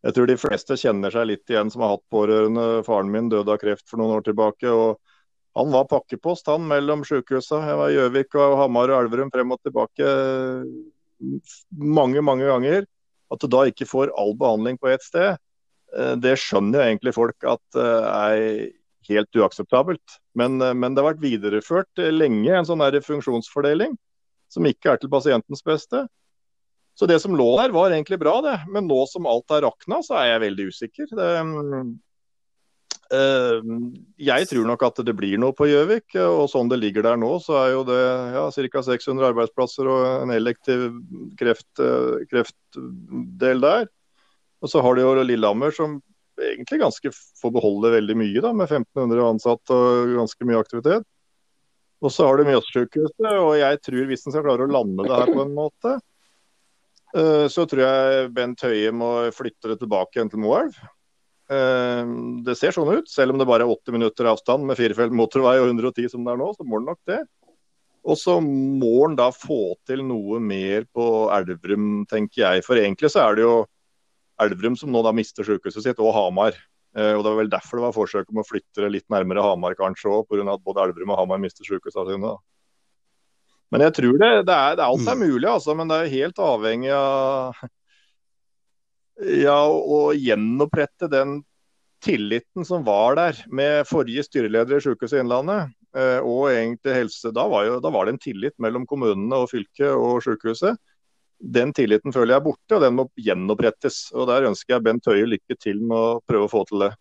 [0.08, 2.86] Jeg tror de fleste kjenner seg litt igjen som har hatt pårørende.
[2.88, 4.72] Faren min døde av kreft for noen år tilbake.
[4.72, 5.02] og
[5.60, 7.60] Han var pakkepost han mellom sykehusa.
[7.68, 10.14] Jeg var i Gjøvik og Hamar og Elverum frem og tilbake
[11.76, 12.88] mange, mange ganger.
[13.34, 15.36] At du da ikke får all behandling på ett sted,
[15.98, 20.20] eh, det skjønner jo egentlig folk at eh, er helt uakseptabelt.
[20.40, 23.98] Men, eh, men det har vært videreført lenge en sånn funksjonsfordeling
[24.52, 26.06] som ikke er til pasientens beste.
[26.98, 28.58] Så det som lå der var egentlig bra, det.
[28.74, 31.12] Men nå som alt er rakna, så er jeg veldig usikker.
[31.20, 31.28] Det,
[33.14, 33.68] øh,
[34.18, 36.18] jeg tror nok at det blir noe på Gjøvik.
[36.24, 38.02] og Sånn det ligger der nå, så er jo det
[38.34, 38.84] ja, ca.
[38.90, 40.90] 600 arbeidsplasser og en elektiv
[41.38, 43.86] kreft, eh, kreftdel der.
[44.66, 46.00] Og så har de jo Lillehammer som
[46.42, 51.06] egentlig ganske får beholde veldig mye, da, med 1500 ansatte og ganske mye aktivitet.
[52.04, 55.16] Og så har du Mjøssykehuset, og jeg tror hvis en skal klare å lande det
[55.18, 55.96] her på en måte,
[57.18, 60.78] eh, så tror jeg Bent Høie må flytte det tilbake igjen til Moelv.
[61.48, 65.16] Ehm, det ser sånn ut, selv om det bare er 80 minutter avstand med firefelt
[65.16, 67.22] motorvei og 110 som det er nå, så må det nok det.
[68.08, 72.64] Og så må en da få til noe mer på Elverum, tenker jeg.
[72.68, 73.56] For egentlig så er det jo
[74.44, 76.56] Elverum som nå da mister sykehuset sitt, og Hamar.
[76.98, 79.46] Eh, og Det var vel derfor det var forsøk om å flytte det litt nærmere
[79.46, 80.46] Hamar kanskje òg, pga.
[80.54, 82.36] at både Elverum og Hamar mister sykehusene sine.
[83.72, 85.26] Men jeg tror det, det, er, det er alt er mm.
[85.28, 85.76] mulig, altså.
[85.76, 87.66] Men det er helt avhengig av
[89.44, 91.42] ja, å gjenopprette den
[92.06, 95.74] tilliten som var der med forrige styreleder i Sykehuset Innlandet.
[95.98, 99.50] Eh, og egentlig helse, da var, jo, da var, det en tillit mellom kommunene og
[99.52, 100.78] fylket og sykehuset.
[101.38, 104.08] Den tilliten føler jeg er borte, og den må gjenopprettes.
[104.14, 106.92] og Der ønsker jeg Bent Høie lykke til med å prøve å få til det.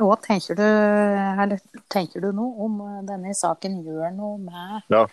[0.00, 1.56] Hva tenker du,
[1.92, 5.04] tenker du noe om denne saken gjør noe med ja.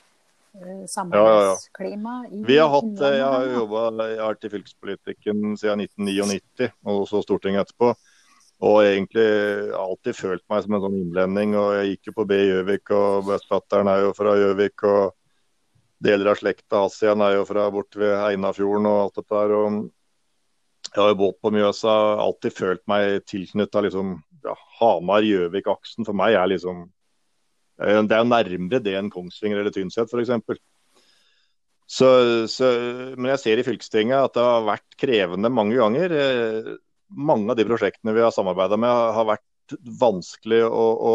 [0.56, 2.44] Eh, samarbeidsklima ja, ja.
[2.48, 7.66] Vi har hatt, eh, Jeg har jobba vært i fylkespolitikken siden 1999, og så Stortinget
[7.66, 7.92] etterpå.
[8.64, 9.28] Og egentlig
[9.76, 11.58] alltid følt meg som en sånn innlending.
[11.60, 14.84] og Jeg gikk jo på B i Gjøvik, og bestefatteren er jo fra Gjøvik.
[14.88, 15.14] og
[16.06, 19.54] Deler av slekta Asian er jo fra bort ved Einafjorden og alt dette der.
[19.58, 21.96] og Jeg har jo båt på Mjøsa.
[22.22, 26.06] Alltid følt meg tilknytta liksom, ja, Hamar-Gjøvik-aksen.
[26.06, 26.86] For meg er liksom
[27.76, 30.62] det er jo nærmere det enn Kongsvinger eller Tynset f.eks.
[31.86, 32.08] Så,
[32.50, 32.70] så,
[33.14, 36.16] men jeg ser i fylkestinget at det har vært krevende mange ganger.
[36.16, 36.70] Eh,
[37.14, 41.14] mange av de prosjektene vi har samarbeida med, har vært vanskelig å, å,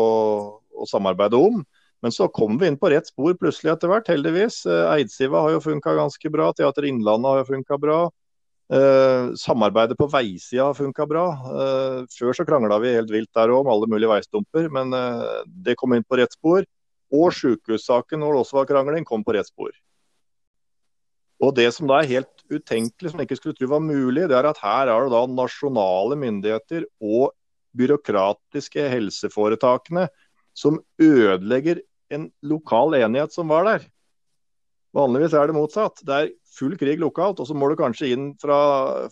[0.76, 1.64] å, samarbeide om.
[2.00, 4.62] Men så kom vi inn på rett spor plutselig etter hvert, heldigvis.
[4.66, 6.48] Eh, Eidsiva har jo funka ganske bra.
[6.56, 8.00] Teater Innlandet har jo funka bra.
[8.70, 11.26] Eh, samarbeidet på veisida har funka bra.
[11.34, 15.40] Eh, før så krangla vi helt vilt der òg om alle mulige veistumper, men eh,
[15.66, 16.64] det kom inn på rett spor.
[17.10, 19.74] Og sykehussaken hvor det også var krangling, kom på rett spor.
[21.40, 24.36] Og Det som da er helt utenkelig, som jeg ikke skulle tro var mulig, det
[24.36, 27.32] er at her er det da nasjonale myndigheter og
[27.76, 30.06] byråkratiske helseforetakene
[30.54, 31.80] som ødelegger
[32.14, 33.88] en lokal enighet som var der.
[34.96, 36.02] Vanligvis er det motsatt.
[36.06, 38.58] Det er full krig lokalt, og så må du kanskje inn fra,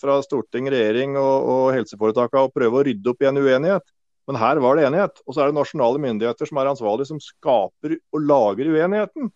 [0.01, 3.87] fra storting, regjering og, og helseforetakene og prøve å rydde opp i en uenighet.
[4.29, 5.23] Men her var det enighet.
[5.25, 9.31] Og så er det nasjonale myndigheter som er ansvarlige, som skaper og lager uenigheten.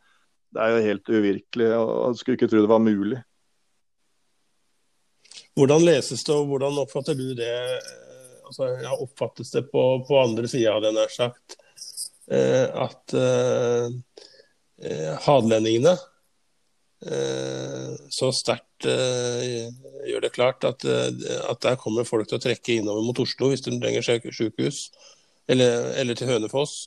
[0.53, 1.69] Det er jo helt uvirkelig.
[1.71, 3.23] Jeg skulle ikke tro det var mulig.
[5.57, 7.55] Hvordan leses det, og hvordan oppfatter du det?
[8.49, 11.57] Altså, ja, oppfattes det på, på andre sida, hadde jeg nær sagt,
[12.31, 13.89] at eh,
[14.83, 15.97] eh hadlendingene
[17.03, 19.67] Eh, så sterkt eh,
[20.07, 21.09] gjør det klart at, eh,
[21.51, 24.85] at, der kommer folk til å trekke innover mot Oslo hvis de trenger sykehus,
[25.51, 26.85] eller, eller til Hønefoss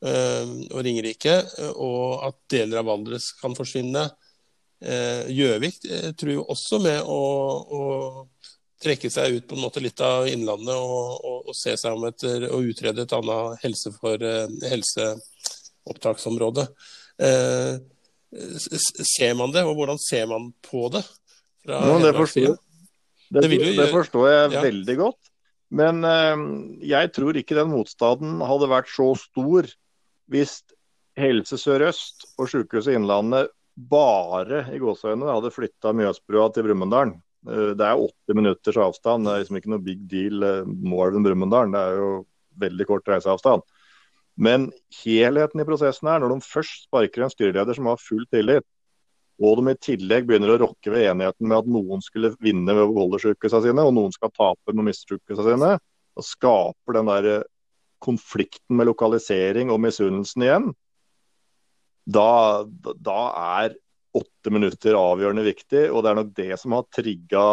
[0.00, 1.34] og Ringerike,
[1.76, 4.06] og at deler av Valdres kan forsvinne.
[4.80, 5.76] Gjøvik
[6.16, 7.18] tror jo også med å,
[7.60, 7.82] å,
[8.80, 12.04] trekke seg ut på en måte litt av Innlandet og, og, og se seg om
[12.08, 14.16] etter å utrede et annet helse for,
[14.72, 16.64] helseopptaksområde.
[17.20, 17.74] Eh,
[18.30, 21.02] Ser man det, og hvordan ser man på det?
[21.66, 22.54] No, det, forstår,
[23.34, 24.60] det, det, det, forstår, jeg ja.
[24.62, 25.30] veldig godt.
[25.70, 26.44] Men eh,
[26.92, 29.66] jeg tror ikke den motstanden hadde vært så stor
[30.30, 30.60] hvis
[31.18, 37.16] Helse Sør-Øst og Sykehuset Innlandet bare i gåseøynene hadde flytta Mjøsbrua til Brumunddal.
[37.48, 40.42] Eh, det er 80 minutters avstand, det er liksom ikke noe big deal.
[40.44, 42.10] Eh, Moelven-Brumunddal, det er jo
[42.60, 43.64] veldig kort reiseavstand.
[44.40, 44.68] Men
[45.02, 48.66] helheten i prosessen er når de først sparker en styreleder som har full tillit,
[49.40, 52.84] og de i tillegg begynner å rokke ved enigheten med at noen skulle vinne ved
[52.84, 55.70] å beholde sykehusene sine, og noen skal tape med å miste sykehusene sine,
[56.20, 57.28] og skaper den der
[58.04, 60.68] konflikten med lokalisering og misunnelsen igjen,
[62.10, 62.64] da,
[62.96, 63.20] da
[63.60, 63.76] er
[64.16, 65.84] åtte minutter avgjørende viktig.
[65.90, 67.44] Og det er nok det som har trigga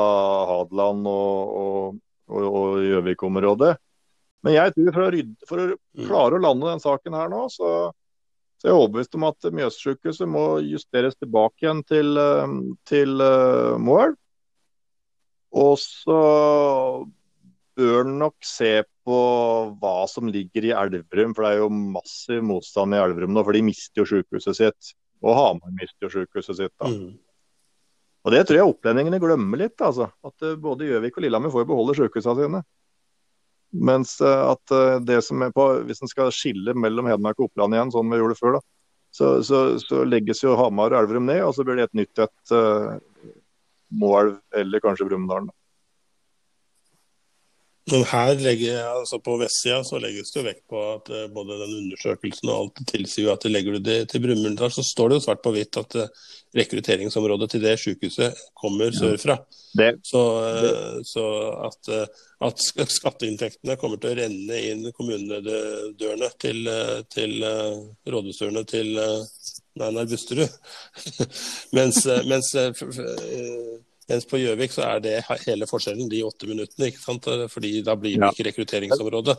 [0.51, 3.75] Hadeland og Gjøvik-området.
[4.45, 6.03] Men jeg tror for å, rydde, for å, mm.
[6.07, 7.71] klare å lande den saken her nå, så,
[8.57, 13.75] så er jeg overbevist om at Mjøssykehuset må justeres tilbake igjen til, eh, til uh,
[13.81, 14.13] mål.
[15.57, 16.19] Og så
[17.77, 18.71] bør en nok se
[19.07, 19.17] på
[19.81, 23.43] hva som ligger i Elverum, for det er jo massiv motstand i Elverum nå.
[23.45, 24.93] For de mister jo sykehuset sitt.
[25.25, 26.73] Og Hamar mister jo sykehuset sitt.
[26.80, 26.89] da.
[26.91, 27.15] Mm.
[28.27, 29.82] Og Det tror jeg opplendingene glemmer litt.
[29.82, 30.10] altså.
[30.25, 32.63] At uh, Både Gjøvik og Lillehammer får beholde sykehusene sine.
[33.88, 37.49] Mens uh, at uh, det som er på, hvis en skal skille mellom Hedmark og
[37.49, 38.63] Oppland igjen, sånn vi gjorde før, da,
[39.17, 42.21] så, så, så, legges jo Hamar og Elverum ned, og så blir det et nytt
[42.21, 42.56] et
[43.97, 45.47] Moelv eller kanskje Brumunddal.
[47.91, 51.56] Men her legger, altså på vestsida så legges det jo vekt på at uh, både
[51.62, 55.26] den undersøkelsen og alt tilsier at legger du det til Brumunddal, så står det jo
[55.28, 56.26] svart på hvitt at uh,
[56.58, 58.97] rekrutteringsområdet til det sykehuset kommer ja.
[59.00, 59.38] sørfra.
[59.80, 59.93] Det.
[60.08, 61.26] Så, uh, så
[61.69, 61.91] at,
[62.50, 66.71] at, skatteinntektene kommer til å renne inn kommunedørene til,
[67.13, 68.95] til rådhusdørene til
[69.78, 70.56] Nei, nei, Busterud.
[71.78, 72.47] mens, mens
[74.07, 75.15] mens på Gjøvik så er det
[75.45, 76.91] hele forskjellen, de åtte minuttene.
[76.91, 77.27] ikke sant?
[77.51, 79.35] Fordi da blir det ikke rekrutteringsområde.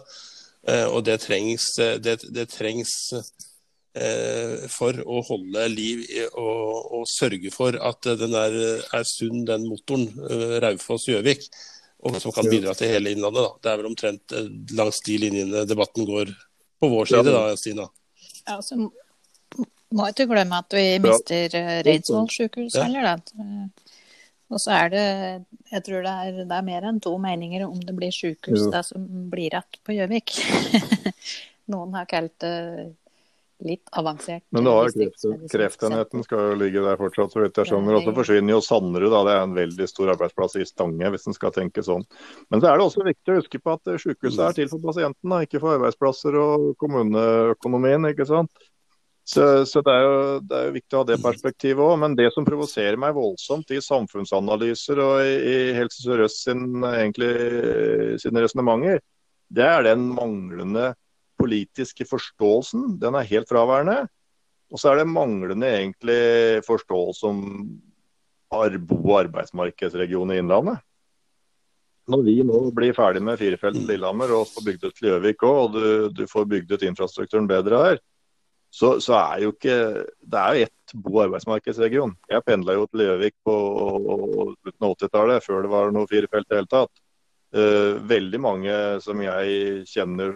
[0.69, 1.71] Eh, og det trengs,
[2.03, 8.37] det, det trengs eh, for å holde liv i, og, og, sørge for at den
[8.37, 11.49] er, er sunn, den motoren, eh, Raufoss-Gjøvik.
[12.07, 13.43] Og som kan bidra til hele Innlandet.
[13.43, 13.55] Da.
[13.63, 14.35] Det er vel omtrent
[14.79, 16.31] langs de linjene debatten går
[16.79, 17.89] på vår side, da, Stina.
[18.47, 23.88] Ja, så må ikke glemme at vi mister Reidsvoll sykehus heller, da.
[24.49, 25.07] Og så er det
[25.73, 28.85] Jeg tror det er, det er mer enn to meninger om det blir sykehus det
[28.89, 30.39] som blir igjen på Gjøvik.
[31.73, 32.55] Noen har kalt det
[33.59, 34.45] litt avansert.
[34.55, 37.99] Men det har kreft, kreftenheten skal jo ligge der fortsatt, så vidt jeg skjønner.
[37.99, 39.23] Og så forsvinner jo Sanderud, da.
[39.27, 42.07] Det er en veldig stor arbeidsplass i Stange, hvis en skal tenke sånn.
[42.53, 45.35] Men så er det også viktig å huske på at sykehuset er til for pasienten,
[45.35, 48.13] da, ikke for arbeidsplasser og kommuneøkonomien.
[48.13, 48.69] ikke sant?
[49.29, 51.99] Så, så det, er jo, det, er jo, viktig å ha det perspektivet òg.
[52.01, 56.63] Men det som provoserer meg voldsomt i samfunnsanalyser og i, i Helse Sør-Øst sin,
[58.23, 59.03] sine resonnementer,
[59.53, 60.95] det er den manglende
[61.41, 62.97] politiske forståelsen.
[63.03, 64.01] Den er helt fraværende.
[64.73, 67.45] Og så er det manglende egentlig forståelse om
[68.49, 70.81] bo- og arbeidsmarkedsregionen i Innlandet.
[72.09, 75.75] Når vi nå blir ferdig med firefelts Lillehammer og får bygd ut Gjøvik òg, og
[75.77, 78.01] du, du får bygd ut infrastrukturen bedre her,
[78.71, 79.77] så, så, er jo ikke
[80.21, 82.15] Det er jo ett bo- og arbeidsmarkedsregion.
[82.31, 83.55] Jeg pendla jo til Gjøvik på
[84.63, 87.03] slutten av 80-tallet, før det var noe firefelt i det hele tatt.
[87.49, 90.35] Uh, veldig mange som jeg kjenner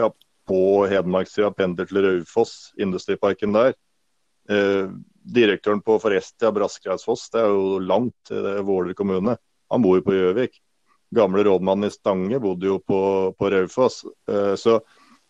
[0.00, 0.08] ja,
[0.48, 3.76] på Hedmarkssida, pendler til Raufoss, industriparken der.
[4.48, 4.94] Uh,
[5.28, 9.36] direktøren på Forestia, Braskreisfoss, det er jo langt det er Våler kommune.
[9.68, 10.56] Han bor jo på Gjøvik.
[11.16, 13.00] Gamle rådmannen i Stange bodde jo på,
[13.36, 14.02] på Raufoss.
[14.28, 14.80] Uh, så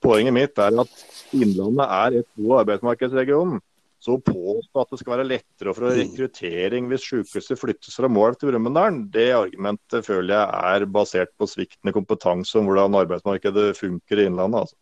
[0.05, 1.01] Poenget mitt er at
[1.35, 3.59] Innlandet er et god arbeidsmarkedsregion.
[3.99, 8.37] Så å påstå at det skal være lettere for rekruttering hvis sykehuset flyttes fra Mål
[8.39, 14.23] til Brumunddal, det argumentet føler jeg er basert på sviktende kompetanse om hvordan arbeidsmarkedet funker
[14.23, 14.69] i Innlandet.
[14.69, 14.79] Altså.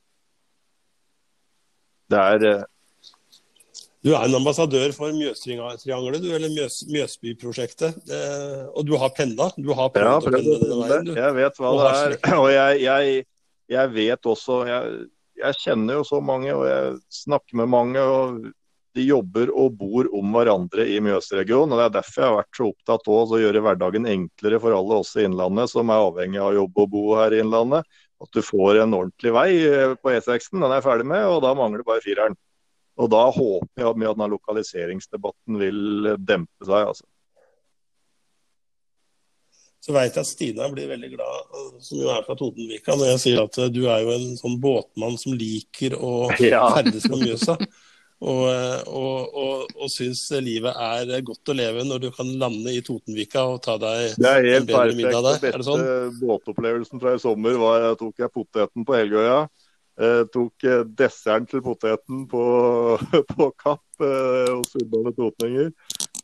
[2.12, 2.66] Det er eh,
[4.06, 7.96] du er en ambassadør for Mjøstriangelet, du, eller Mjøs, Mjøsbyprosjektet.
[8.06, 9.48] Eh, og du har penna?
[9.56, 11.08] Du har prøvd ja, å penne den veien?
[11.08, 11.10] Du.
[11.16, 12.14] Jeg vet hva det er.
[12.44, 13.24] Og jeg, jeg,
[13.70, 14.94] jeg vet også jeg,
[15.40, 18.00] jeg, kjenner jo så mange, og jeg snakker med mange.
[18.00, 18.46] og
[18.96, 21.74] De jobber og bor om hverandre i Mjøsregionen.
[21.74, 24.76] og Det er derfor jeg har vært så opptatt av å gjøre hverdagen enklere for
[24.76, 27.98] alle oss i Innlandet som er avhengig av jobb og bo her i Innlandet.
[28.22, 30.62] At du får en ordentlig vei eh, på E6-en.
[30.62, 32.38] Den er jeg ferdig med, og da mangler bare fireren.
[32.96, 36.94] Og da håper jeg at denne lokaliseringsdebatten vil dempe seg.
[36.94, 37.04] altså
[39.86, 43.20] så veit jeg at Stina blir veldig glad, som jo er fra Totenvika, når jeg
[43.22, 47.54] sier at eh, du er jo en sånn båtmann som liker å ferdes på Mjøsa.
[48.16, 52.74] Og, eh, og, og, og syns livet er godt å leve når du kan lande
[52.74, 55.38] i Totenvika og ta deg en bedre middag der.
[55.44, 55.70] Det er helt perfekt.
[55.76, 59.38] Den beste båtopplevelsen fra i sommer var jeg tok jeg poteten på Helgøya.
[60.02, 60.66] Eh, tok
[60.98, 62.42] desserten til poteten på,
[63.36, 65.70] på Kapp eh, hos Urbane Totninger.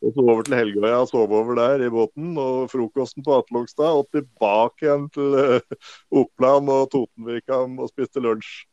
[0.03, 2.35] Og så over til Helgøya og sove over der i båten.
[2.41, 4.01] Og frokosten på Atlogstad.
[4.01, 5.79] Og tilbake igjen til uh,
[6.23, 8.67] Oppland og Totenvika og spiste lunsj.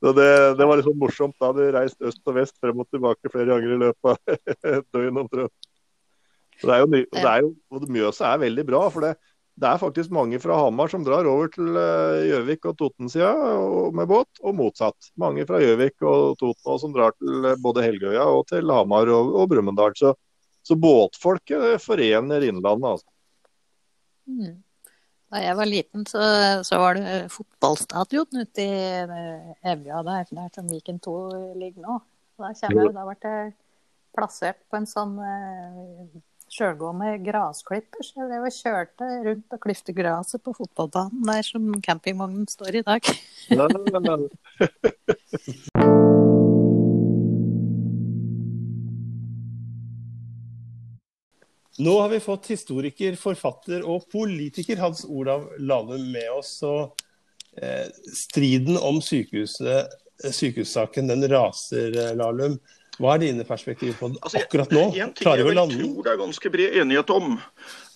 [0.00, 1.36] Så det, det, var liksom morsomt.
[1.40, 4.38] Da hadde vi reist øst og vest frem og tilbake flere ganger i løpet av
[4.76, 5.68] et døgn omtrent.
[6.60, 8.80] Det er det er jo, og Mjøsa er veldig bra.
[8.92, 9.14] for det,
[9.60, 13.32] det er faktisk mange fra Hamar som drar over til eh, Gjøvik og Toten-sida
[13.96, 15.10] med båt, og motsatt.
[15.20, 19.32] Mange fra Gjøvik og Toten som drar til eh, både Helgøya og til Hamar og,
[19.40, 19.96] og Brumunddal.
[20.62, 22.90] Så, båtfolket forener Innlandet.
[22.96, 23.06] Altså.
[24.30, 24.58] Mm.
[25.30, 26.22] Da jeg var liten, så,
[26.66, 31.18] så var det fotballstadion ute i eh, Evja der, der som Viken 2
[31.60, 32.00] ligger nå.
[32.40, 33.52] Da, kommer, da ble jeg
[34.16, 35.14] plassert på en sånn
[36.50, 38.02] sjølgående grasklipper.
[38.04, 42.80] Så jeg drev og kjørte rundt og klyfte gresset på fotballbanen der som campingvognen står
[42.80, 43.02] i dag.
[51.80, 56.50] Nå har vi fått historiker, forfatter og politiker Hans Olav Lahlum med oss.
[56.68, 56.92] Og
[57.56, 62.58] eh, striden om sykehussaken den raser, eh, Lahlum.
[63.00, 64.82] Hva er dine perspektiver på det altså, akkurat nå?
[65.00, 67.38] En ting jeg vel tror det er ganske bred enighet om,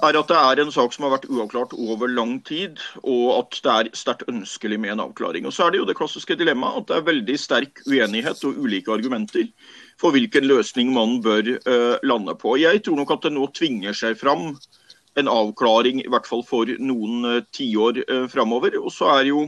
[0.06, 3.58] er at det er en sak som har vært uavklart over lang tid, og at
[3.66, 5.44] det er sterkt ønskelig med en avklaring.
[5.44, 8.62] Og Så er det jo det klassiske dilemmaet at det er veldig sterk uenighet og
[8.64, 9.50] ulike argumenter
[10.00, 12.56] for hvilken løsning man bør uh, lande på.
[12.62, 14.54] Jeg tror nok at det nå tvinger seg fram
[15.20, 18.80] en avklaring, i hvert fall for noen uh, tiår uh, framover.
[18.80, 19.44] Og så er jo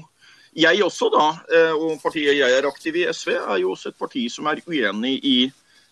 [0.56, 3.98] jeg også, da, eh, og partiet jeg er aktiv i, SV, er jo også et
[4.00, 5.36] parti som er uenig i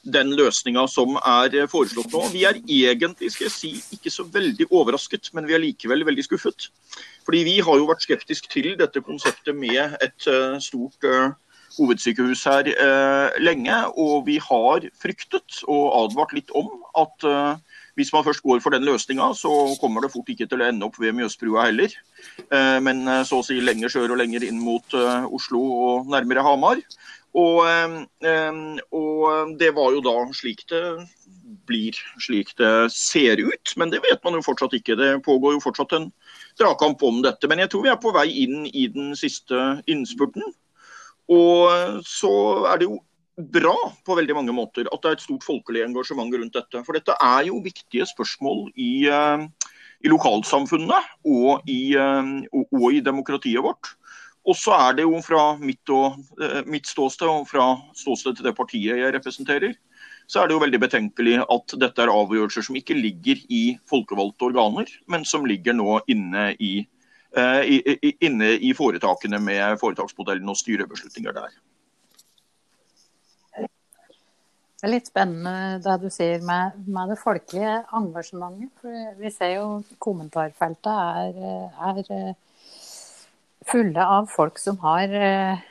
[0.05, 2.23] den løsninga som er eh, foreslått nå.
[2.33, 6.25] Vi er egentlig skal jeg si, ikke så veldig overrasket, men vi er likevel veldig
[6.25, 6.71] skuffet.
[7.25, 11.07] Fordi Vi har jo vært skeptisk til dette konseptet med et uh, stort
[11.79, 12.69] hovedsykehus her
[13.41, 13.79] lenge.
[13.97, 16.69] Og vi har fryktet og advart litt om
[17.01, 17.25] at
[17.95, 20.87] hvis man først går for den løsninga, så kommer det fort ikke til å ende
[20.87, 21.93] opp ved Mjøsbrua heller.
[22.49, 26.11] Eh, men eh, så å si lenger sør og lenger inn mot eh, Oslo og
[26.11, 26.83] nærmere Hamar.
[27.35, 27.67] Og,
[28.95, 30.83] og det var jo da slik det
[31.67, 33.73] blir, slik det ser ut.
[33.81, 34.95] Men det vet man jo fortsatt ikke.
[35.01, 36.07] Det pågår jo fortsatt en
[36.61, 37.51] dragkamp om dette.
[37.51, 40.47] Men jeg tror vi er på vei inn i den siste innspurten.
[41.35, 42.31] Og så
[42.71, 43.01] er det jo
[43.37, 46.83] bra på veldig mange måter at det er et stort folkelig engasjement rundt dette.
[46.87, 49.43] For dette er jo viktige spørsmål i, uh,
[50.05, 53.95] i lokalsamfunnene og i, uh, og, og i, demokratiet vårt.
[54.45, 58.51] Og så er det jo fra mitt, og, uh, mitt ståsted og fra ståstedet til
[58.51, 59.75] det partiet jeg representerer,
[60.31, 64.47] så er det jo veldig betenkelig at dette er avgjørelser som ikke ligger i folkevalgte
[64.47, 66.79] organer, men som ligger nå inne i,
[68.25, 71.53] inne i foretakene med foretaksmodellen og styrebeslutninger der.
[74.85, 78.69] Det er litt spennende det du sier med, med, det folkelige engasjementet.
[78.83, 81.39] For vi ser jo kommentarfeltet er,
[81.89, 82.35] er
[83.65, 85.65] fulle av folk som har eh,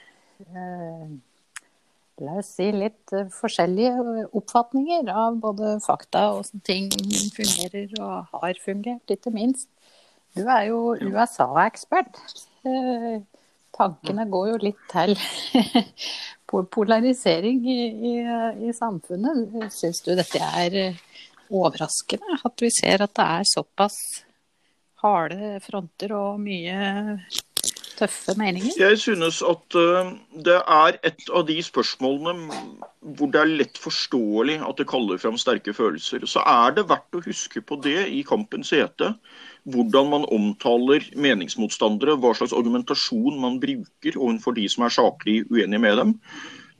[2.26, 6.90] La oss si litt forskjellige oppfatninger av både fakta og hvordan ting
[7.38, 9.70] fungerer og har fungert, ikke minst.
[10.34, 12.18] Du er jo USA-ekspert.
[12.66, 13.22] Eh,
[13.78, 15.14] tankene går jo litt til
[16.62, 17.80] polarisering i,
[18.12, 18.14] i,
[18.68, 19.72] i samfunnet.
[19.74, 21.02] Syns du dette er eh,
[21.50, 22.38] overraskende?
[22.46, 23.98] At vi ser at det er såpass
[25.04, 26.78] harde fronter og mye
[27.98, 28.74] tøffe meninger?
[28.80, 30.14] Jeg synes at uh,
[30.46, 32.60] det er et av de spørsmålene
[33.18, 36.26] hvor det er lett forståelig at det kaller fram sterke følelser.
[36.30, 39.14] Så er det verdt å huske på det i kampens hete
[39.64, 45.80] hvordan man omtaler meningsmotstandere, hva slags argumentasjon man bruker overfor de som er saklig uenige
[45.80, 46.18] med dem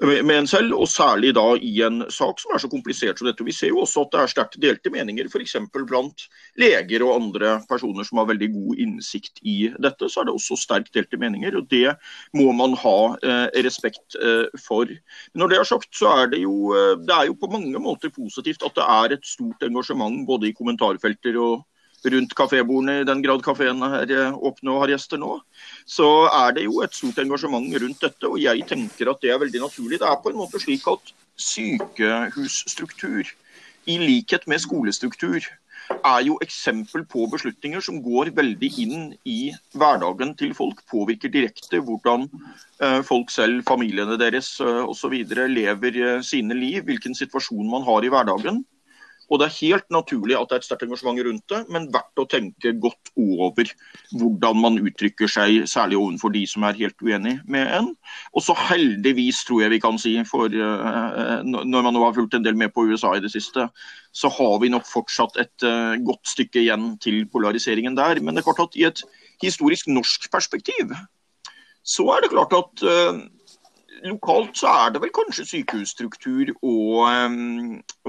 [0.02, 3.46] med en selv, og særlig da i en sak som er så komplisert som dette.
[3.46, 5.56] Vi ser jo også at det er sterkt delte meninger, f.eks.
[5.74, 6.26] blant
[6.60, 10.10] leger og andre personer som har veldig god innsikt i dette.
[10.10, 11.96] Så er det også sterkt delte meninger, og det
[12.36, 14.90] må man ha eh, respekt eh, for.
[15.38, 18.14] Når det er sagt, så er det, jo, eh, det er jo på mange måter
[18.14, 21.62] positivt at det er et stort engasjement både i kommentarfelter og
[22.12, 25.38] rundt kafébordene, i den grad kafeene er eh, åpne og har gjester nå,
[25.86, 28.30] så er det jo et stort engasjement rundt dette.
[28.30, 30.00] Og jeg tenker at det er veldig naturlig.
[30.02, 33.34] Det er på en måte slik at sykehusstruktur,
[33.84, 35.44] i likhet med skolestruktur,
[35.92, 40.80] er jo eksempel på beslutninger som går veldig inn i hverdagen til folk.
[40.88, 42.30] Påvirker direkte hvordan
[42.80, 45.18] eh, folk selv, familiene deres uh, osv.
[45.52, 46.86] lever sine liv.
[46.88, 48.64] Hvilken situasjon man har i hverdagen.
[49.34, 52.22] Og Det er helt naturlig at det er et sterkt engasjement rundt det, men verdt
[52.22, 53.72] å tenke godt over
[54.14, 57.90] hvordan man uttrykker seg, særlig overfor de som er helt uenig med en.
[58.38, 62.38] Og så heldigvis, tror jeg vi kan si, for uh, når man nå har fulgt
[62.38, 63.66] en del med på USA i det siste,
[64.14, 68.22] så har vi nok fortsatt et uh, godt stykke igjen til polariseringen der.
[68.22, 69.02] Men det er klart at i et
[69.42, 70.94] historisk norsk perspektiv,
[71.82, 72.86] så er det klart at
[74.04, 77.08] lokalt så er det vel kanskje sykehusstruktur og,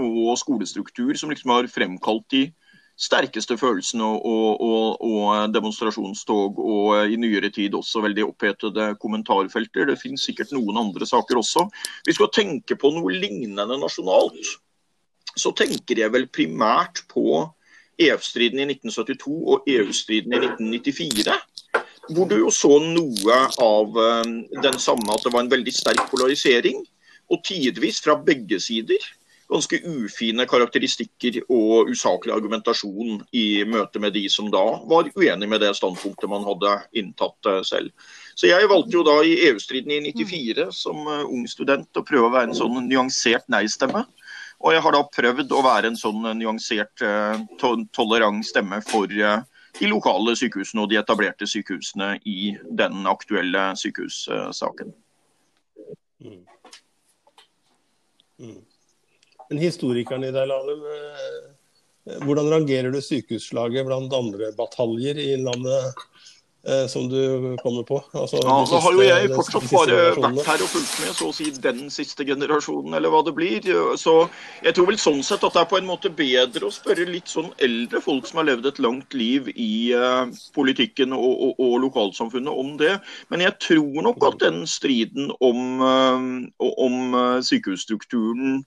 [0.00, 2.44] og, skolestruktur som liksom har fremkalt de
[3.00, 9.88] sterkeste følelsene og, og, og, demonstrasjonstog, og i nyere tid også veldig opphetede kommentarfelter.
[9.90, 11.66] Det finnes sikkert noen andre saker også.
[12.06, 14.54] Vi skal tenke på noe lignende nasjonalt.
[15.34, 17.42] Så tenker jeg vel primært på
[17.98, 21.34] EF-striden i 1972 og EU-striden i 1994.
[22.12, 26.08] Hvor du jo så noe av eh, den samme, at det var en veldig sterk
[26.10, 26.82] polarisering.
[27.32, 29.00] Og tidvis fra begge sider
[29.50, 35.62] ganske ufine karakteristikker og usaklig argumentasjon i møte med de som da var uenig med
[35.62, 37.92] det standpunktet man hadde inntatt eh, selv.
[38.34, 42.30] Så jeg valgte jo da i EU-striden i 94 som eh, ung student å prøve
[42.30, 44.04] å være en sånn nyansert nei-stemme.
[44.64, 47.02] Og jeg har da prøvd å være en sånn nyansert,
[47.92, 49.10] tolerant stemme for
[49.78, 54.92] de lokale sykehusene og de etablerte sykehusene i den aktuelle sykehussaken.
[56.24, 56.44] Mm.
[58.40, 58.60] Mm.
[59.50, 66.04] Men historikeren i deg, Lahlum, eh, hvordan rangerer du sykehusslaget blant andre bataljer i landet
[66.66, 68.04] Eh, som du kommer på?
[68.12, 71.34] Altså, ja, da har jo jeg fortsatt bare vært her og fulgt med så å
[71.36, 73.68] si den siste generasjonen, eller hva det blir.
[74.00, 74.14] Så
[74.64, 77.28] jeg tror vel sånn sett at det er på en måte bedre å spørre litt
[77.28, 80.24] sånn eldre folk som har levd et langt liv i uh,
[80.56, 82.94] politikken og, og, og, lokalsamfunnet om det.
[83.28, 88.62] Men jeg tror nok at den striden om, uh, om uh, sykehusstrukturen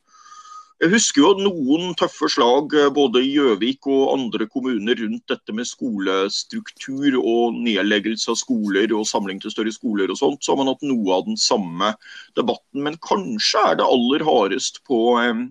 [0.78, 5.56] jeg husker jo noen tøffe slag eh, både i Gjøvik og andre kommuner rundt dette
[5.58, 10.44] med skolestruktur og nedleggelse av skoler og samling til større skoler og sånt.
[10.46, 11.96] Så har man hatt noe av den samme
[12.38, 12.84] debatten.
[12.86, 15.48] Men kanskje er det aller hardest på eh,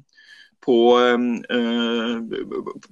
[0.67, 2.17] på, eh,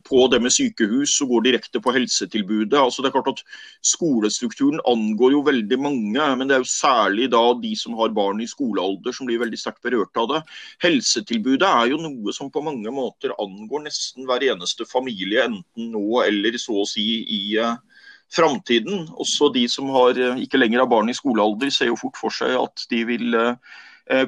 [0.08, 2.78] på, det med sykehus og går direkte på helsetilbudet.
[2.78, 3.42] Altså det er klart at
[3.84, 8.42] Skolestrukturen angår jo veldig mange, men det er jo særlig da de som har barn
[8.44, 10.42] i skolealder som blir veldig sterkt berørt av det.
[10.84, 16.22] Helsetilbudet er jo noe som på mange måter angår nesten hver eneste familie, enten nå
[16.22, 17.74] eller så å si i uh,
[18.32, 19.08] framtiden.
[19.20, 22.34] Også de som har, uh, ikke lenger har barn i skolealder, ser jo fort for
[22.34, 23.34] seg at de vil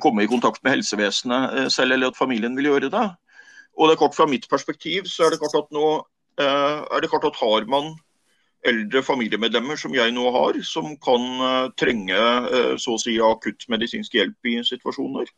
[0.00, 3.02] komme i kontakt med helsevesenet selv, eller at familien vil gjøre det.
[3.76, 5.86] Og det er klart Fra mitt perspektiv så er det klart at nå
[6.40, 7.94] eh, er det klart at har man
[8.66, 13.68] eldre familiemedlemmer som jeg nå har, som kan eh, trenge eh, så å si akutt
[13.72, 15.28] medisinsk hjelp i situasjoner,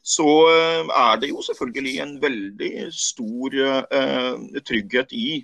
[0.00, 3.56] så er det jo selvfølgelig en veldig stor
[4.64, 5.42] trygghet i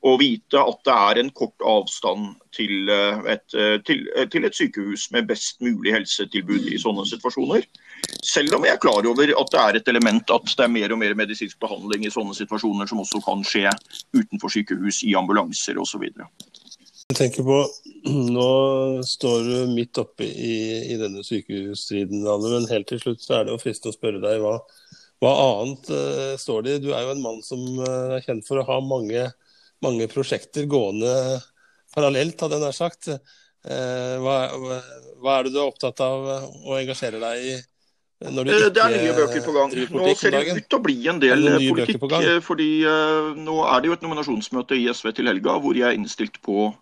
[0.00, 3.44] å vite at det er en kort avstand til et,
[3.84, 7.68] til, til et, sykehus med best mulig helsetilbud i sånne situasjoner.
[8.24, 10.92] Selv om jeg er klar over at det er et element at det er mer
[10.94, 13.70] og mer medisinsk behandling i sånne situasjoner som også kan skje
[14.16, 16.04] utenfor sykehus, i ambulanser osv.
[17.08, 17.62] Jeg tenker på,
[18.36, 18.50] Nå
[19.06, 20.54] står du midt oppe i,
[20.92, 24.42] i denne sykehusstriden, men helt til slutt så er det jo fristende å spørre deg
[24.42, 24.54] hva,
[25.24, 26.82] hva annet uh, står det i?
[26.86, 29.28] Du er jo en mann som uh, er kjent for å ha mange
[29.84, 31.12] mange prosjekter gående
[31.94, 33.08] parallelt, hadde jeg nær sagt.
[33.08, 34.36] Eh, hva,
[35.18, 37.56] hva, er det du er opptatt av og engasjerer deg i?
[38.18, 39.74] Når du ikke det er nye bøker på gang.
[39.94, 42.02] Nå ser det ut til å bli en del politikk.
[42.42, 45.94] fordi uh, Nå er det jo et nominasjonsmøte i SV til helga hvor jeg er
[45.94, 46.72] innstilt på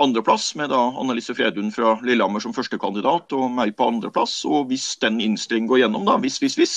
[0.00, 4.38] andreplass, med da Annelise Fredun fra Lillehammer som førstekandidat og meg på andreplass.
[4.48, 6.76] Og hvis den innstillingen går gjennom, da, hvis, hvis, hvis,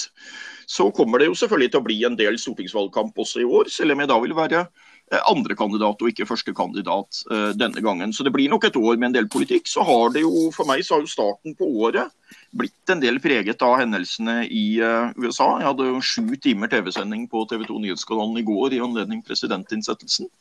[0.67, 3.71] så kommer det jo selvfølgelig til å bli en del stortingsvalgkamp også i år.
[3.71, 4.65] Selv om jeg da vil være
[5.13, 8.09] Eh, andrekandidat og ikke førstekandidat uh, denne gangen.
[8.09, 9.67] Så det blir nok et år med en del politikk.
[9.69, 12.09] Så har det jo, for meg så har jo starten på året
[12.57, 15.59] blitt en del preget av hendelsene i uh, USA.
[15.61, 20.31] Jeg hadde jo sju timer TV-sending på TV 2 Nyhetskanalen i går i anledning presidentinnsettelsen.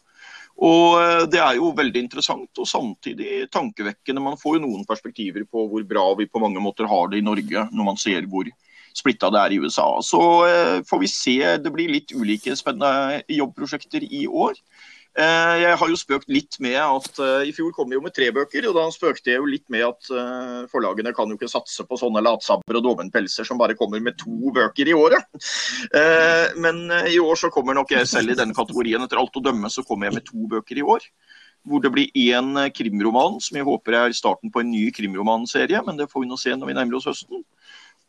[0.64, 4.22] Og Det er jo veldig interessant og samtidig tankevekkende.
[4.22, 7.26] Man får jo noen perspektiver på hvor bra vi på mange måter har det i
[7.26, 8.46] Norge, når man ser hvor
[8.94, 9.88] splitta det er i USA.
[10.04, 11.38] Så eh, får vi se.
[11.62, 14.58] Det blir litt ulike spennende jobbprosjekter i år.
[15.14, 18.10] Eh, jeg har jo spøkt litt med at uh, I fjor kom vi jo med
[18.16, 20.08] tre bøker, og da spøkte jeg jo litt med at
[20.72, 24.50] forlagene kan jo ikke satse på sånne latsabber og dovenpelser som bare kommer med to
[24.54, 25.26] bøker i året.
[26.58, 29.02] Men i år så kommer nok jeg selv i denne kategorien.
[29.04, 31.06] Etter alt å dømme så kommer jeg med to bøker i år.
[31.64, 35.80] Hvor det blir én krimroman, som jeg håper er starten på en ny krimromanserie.
[35.86, 37.46] Men det får vi nå se når vi nærmer oss høsten.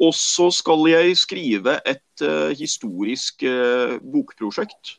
[0.04, 4.98] Og så skal jeg skrive et uh, historisk uh, bokprosjekt.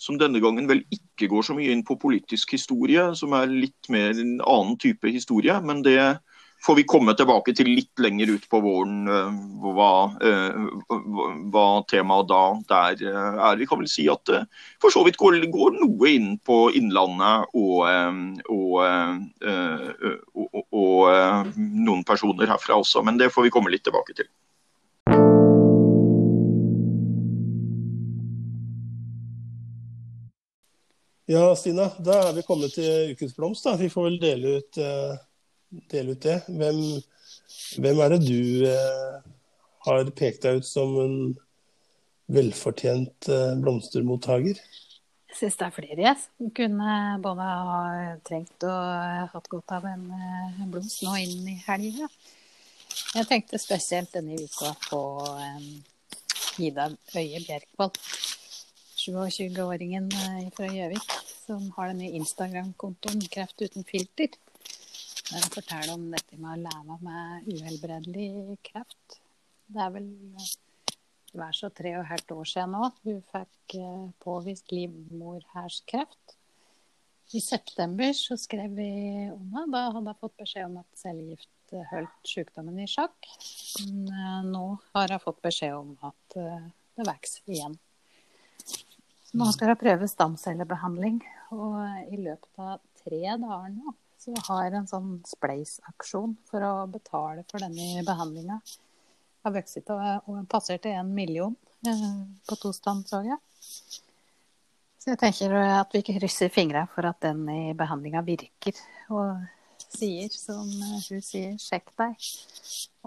[0.00, 3.90] Som denne gangen vel ikke går så mye inn på politisk historie, som er litt
[3.92, 5.58] mer en annen type historie.
[5.60, 5.98] Men det
[6.64, 9.30] får vi komme tilbake til litt lenger ut på våren, uh,
[9.76, 9.92] hva,
[11.52, 13.60] hva temaet da der er.
[13.60, 14.42] Vi kan vel si at det
[14.82, 17.88] for så vidt går, går noe inn på Innlandet og,
[18.50, 18.76] og,
[20.34, 24.28] og, og noen personer herfra også, men det får vi komme litt tilbake til.
[31.30, 33.62] Ja, Stina, da er vi kommet til ukens blomst.
[33.62, 33.76] da.
[33.78, 35.12] Vi får vel dele ut, eh,
[35.90, 36.40] dele ut det.
[36.48, 36.80] Hvem,
[37.82, 39.20] hvem er det du eh,
[39.86, 41.16] har pekt deg ut som en
[42.30, 44.60] velfortjent eh, blomstermottaker?
[45.30, 47.80] Jeg syns det er flere jeg, som kunne både ha
[48.26, 52.10] trengt og hatt godt av en, eh, en blomst nå inn i helga.
[53.14, 55.70] Jeg tenkte spesielt denne uka på um,
[56.62, 57.98] Ida Øye Bjerkvold.
[59.00, 61.14] 27-åringen eh, fra Gjøvik
[61.46, 64.34] som har denne Instagram-kontoen Kreft uten filter.
[65.30, 69.20] Der hun forteller om dette med å leve med uhelbredelig kreft.
[69.70, 70.08] Det er vel
[71.30, 76.34] hver så tre og et halvt år siden nå hun fikk eh, påvist livmorherskreft.
[77.38, 78.90] I september så skrev vi
[79.30, 79.70] om henne.
[79.70, 83.30] Da hadde hun fått beskjed om at cellegift holdt sykdommen i sjakk.
[83.86, 84.66] Men eh, nå
[84.96, 87.78] har hun fått beskjed om at det vokser igjen.
[89.38, 91.22] Nå skal hun prøve stamcellebehandling,
[91.54, 91.76] og
[92.10, 97.62] i løpet av tre dager nå så har en sånn Spleis-aksjon for å betale for
[97.62, 98.58] denne behandlinga.
[99.40, 101.54] Har vokst og passerte en million
[101.88, 102.10] eh,
[102.48, 103.40] på tostand, så jeg.
[105.00, 108.76] Så jeg tenker at vi krysser fingra for at den i behandlinga virker.
[109.08, 109.40] Og
[109.86, 112.28] sier, som hun sier, sjekk deg.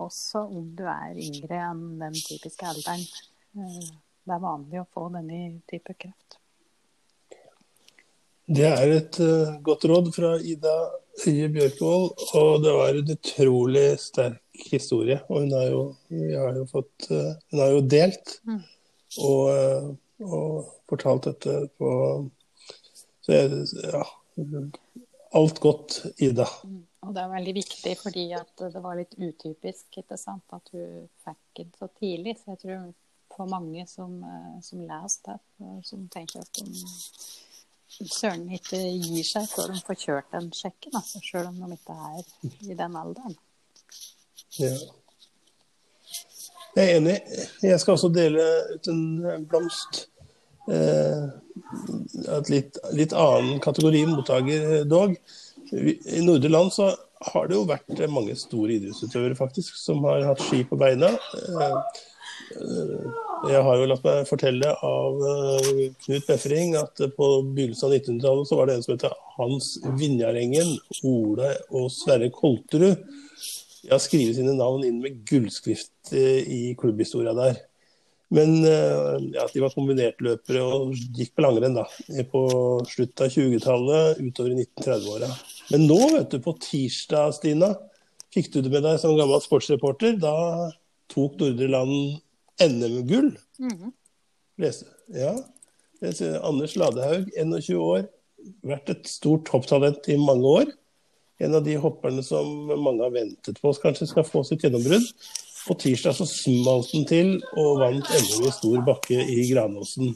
[0.01, 3.05] Også om du er yngre enn den typiske alderen.
[3.53, 3.93] Eh,
[4.25, 6.39] det er vanlig å få denne type kreft.
[8.49, 9.17] Det er et
[9.63, 10.73] godt råd fra Ida
[11.27, 15.19] Øye Bjørkvold, og det var en utrolig sterk historie.
[15.29, 18.61] Og hun har jo, har jo, fått, uh, hun har jo delt mm.
[19.27, 19.91] og, uh,
[20.25, 21.91] og, fortalt dette på
[23.23, 24.03] Så jeg, ja
[25.33, 26.45] Alt godt, Ida.
[26.65, 26.81] Mm.
[27.03, 28.25] Og det er veldig viktig fordi
[28.59, 32.35] det var litt utypisk ikke sant, at hun fikk det så tidlig.
[32.39, 32.83] Så jeg tror
[33.33, 35.39] for mange som, eh, som leser det,
[35.87, 36.67] som tenker at de
[38.09, 41.95] søren ikke gir seg før de får kjørt den sjekken, altså, selv om de ikke
[42.09, 43.37] er i den alderen.
[44.59, 44.73] Ja.
[46.73, 47.19] Jeg er enig.
[47.61, 50.07] Jeg skal også dele ut en blomst.
[50.71, 51.25] Eh,
[52.37, 55.15] et litt, litt annen kategori mottaker dog.
[55.73, 56.89] I Nordre Land så
[57.33, 61.13] har det jo vært mange store idrettsutøvere faktisk, som har hatt ski på beina.
[61.13, 61.77] Eh,
[63.49, 68.49] jeg har jo latt meg fortelle av eh, Knut Befring at på begynnelsen av 1900-tallet
[68.49, 69.67] så var det en som het Hans
[69.99, 70.71] Vinjarengen,
[71.09, 73.03] Ole og Sverre Kolterud.
[73.83, 77.59] Jeg har skrevet sine navn inn med gullskrift eh, i klubbhistoria der.
[78.33, 81.87] Men eh, ja, de var kombinertløpere og gikk på langrenn da,
[82.31, 82.43] på
[82.89, 85.33] slutten av 20-tallet, utover i 1930-åra.
[85.73, 87.73] Men nå, vet du, på tirsdag, Stina,
[88.33, 90.15] fikk du det med deg som gammel sportsreporter.
[90.21, 90.37] Da
[91.11, 92.21] tok Nordre Land
[92.61, 93.33] NM-gull.
[93.59, 93.91] Mm.
[95.13, 95.33] Ja.
[96.43, 98.07] Anders Ladehaug, 21 år,
[98.67, 100.73] vært et stort hopptalent i mange år.
[101.43, 105.07] En av de hopperne som mange har ventet på kanskje skal få sitt gjennombrudd.
[105.63, 110.11] På tirsdag så smalt den til og vant NM i stor bakke i Granåsen.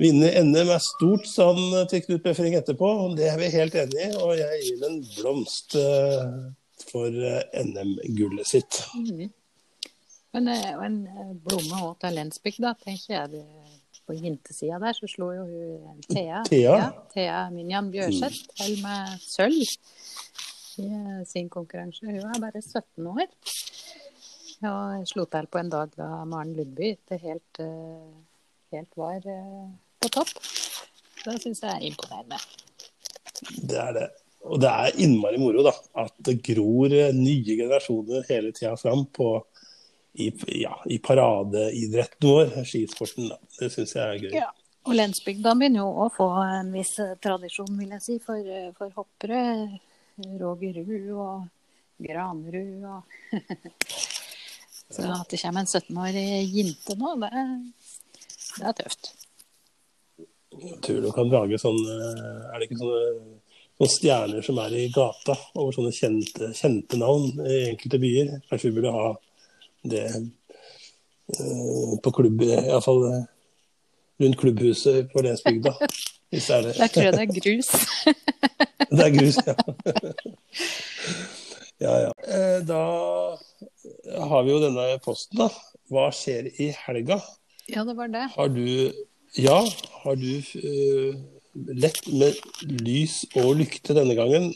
[0.00, 2.88] Vinne NM er stort, sa han til Knut Befring etterpå.
[3.18, 4.08] Det er vi helt enig i.
[4.16, 6.24] Og jeg gir en blomst eh,
[6.88, 8.80] for eh, NM-gullet sitt.
[8.96, 9.28] Mm.
[10.36, 13.44] Men eh, og en eh, blomme òg til Lensbygda, tenker jeg.
[14.06, 16.70] På jentesida der så slo jo hun Thea, Thea?
[16.74, 18.54] Ja, Thea Minjan Bjørseth mm.
[18.58, 19.58] til med sølv
[20.80, 22.06] i eh, sin konkurranse.
[22.06, 23.28] Hun er bare 17 år.
[24.70, 27.60] Og slo til på en dag da Maren Lundby ikke helt,
[28.74, 30.34] helt var på topp.
[31.24, 32.40] Det syns jeg er imponerende.
[33.70, 34.10] Det er det.
[34.44, 35.72] Og det er innmari moro da,
[36.02, 39.32] at det gror nye generasjoner hele tida fram på
[40.12, 40.30] i,
[40.62, 43.30] ja, i paradeidretten vår, skisporten.
[43.30, 43.38] Da.
[43.58, 44.34] Det syns jeg er gøy.
[44.40, 44.50] Ja.
[44.88, 48.70] Og Lensbygda begynner jo å få en viss eh, tradisjon, vil jeg si, for, eh,
[48.78, 49.42] for hoppere.
[50.40, 51.46] Roger Ruud og
[52.00, 53.02] Granerud og
[54.90, 57.30] Så at det kommer en 17-årig jente nå, det,
[58.56, 59.12] det, er tøft.
[60.50, 61.94] Jeg tror du kan lage sånne
[62.50, 63.28] Er det ikke sånne,
[63.78, 68.32] sånne stjerner som er i gata over sånne kjente, kjente navn i enkelte byer?
[68.50, 69.06] Kanskje vi burde ha
[69.82, 73.20] det uh, på klubb, iallfall uh,
[74.20, 75.74] rundt klubbhuset på Lensbygda.
[76.30, 76.74] Hvis det er det.
[76.78, 77.68] Der tror jeg det er grus.
[78.96, 79.54] det er grus, ja.
[81.84, 82.12] ja, ja.
[82.36, 82.82] Eh, da
[84.30, 85.48] har vi jo denne posten, da.
[85.90, 87.18] Hva skjer i helga?
[87.70, 88.28] Ja, det var det.
[88.36, 88.92] Har du
[89.38, 89.58] Ja,
[90.02, 91.18] har du uh,
[91.54, 92.38] lett med
[92.82, 94.52] lys og lykte denne gangen?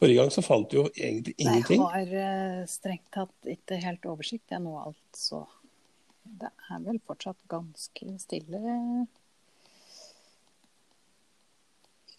[0.00, 1.80] Forrige gang så fant du jo egentlig ingenting.
[1.80, 5.44] Jeg har uh, strengt tatt ikke helt oversikt jeg nå, altså.
[6.24, 8.60] Det er vel fortsatt ganske stille.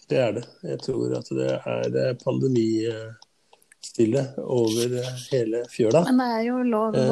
[0.07, 0.43] Det er det.
[0.61, 6.03] Jeg tror at det er eh, pandemistille over eh, hele fjøla.
[6.11, 7.09] Men det er jo lov å Eh.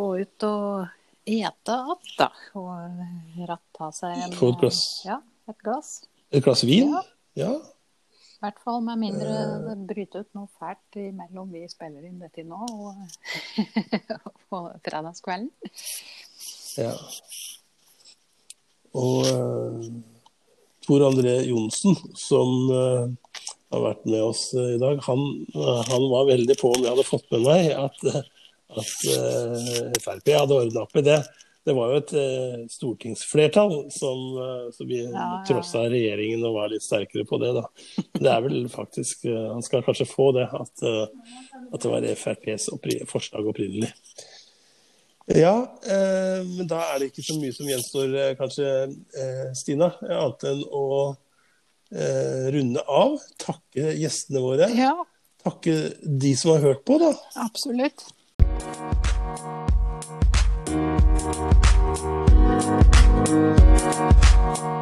[0.00, 0.88] gå ut og
[1.30, 2.26] ete att, da.
[2.58, 2.66] Og
[3.46, 4.80] ratta seg en Få et glass.
[5.06, 6.02] Ja, et glass.
[6.34, 6.90] Et glass vin?
[6.90, 7.02] Ja.
[7.38, 7.52] Ja.
[8.42, 12.42] I hvert fall med mindre det bryter ut noe fælt imellom vi spiller inn dette
[12.42, 13.04] nå og
[14.50, 15.52] på fredagskvelden.
[16.82, 16.96] ja.
[18.98, 19.86] Og uh,
[20.82, 23.06] Tor André Johnsen, som uh,
[23.70, 25.22] har vært med oss uh, i dag, han,
[25.54, 28.26] eh, han var veldig på om jeg hadde fått med meg at, eh,
[28.82, 31.20] at eh, Frp hadde ordna opp i det.
[31.62, 35.26] Det var jo et eh, stortingsflertall som, eh, som vi ja.
[35.46, 37.52] trossa regjeringen og var litt sterkere på det.
[37.54, 37.64] da.
[38.18, 41.36] Det er vel faktisk eh, Han skal kanskje få det, at, eh,
[41.70, 43.92] at det var FrPs oppri forslag opprinnelig.
[45.30, 45.54] Ja,
[45.86, 48.72] eh, men da er det ikke så mye som gjenstår, eh, kanskje,
[49.54, 49.92] Stina.
[50.02, 50.86] Annet enn å
[51.94, 53.20] eh, runde av.
[53.38, 54.70] Takke gjestene våre.
[54.74, 54.96] Ja,
[55.42, 57.14] Takke de som har hørt på, da.
[57.42, 58.06] absolutt.
[61.94, 62.82] Thank
[64.62, 64.81] you.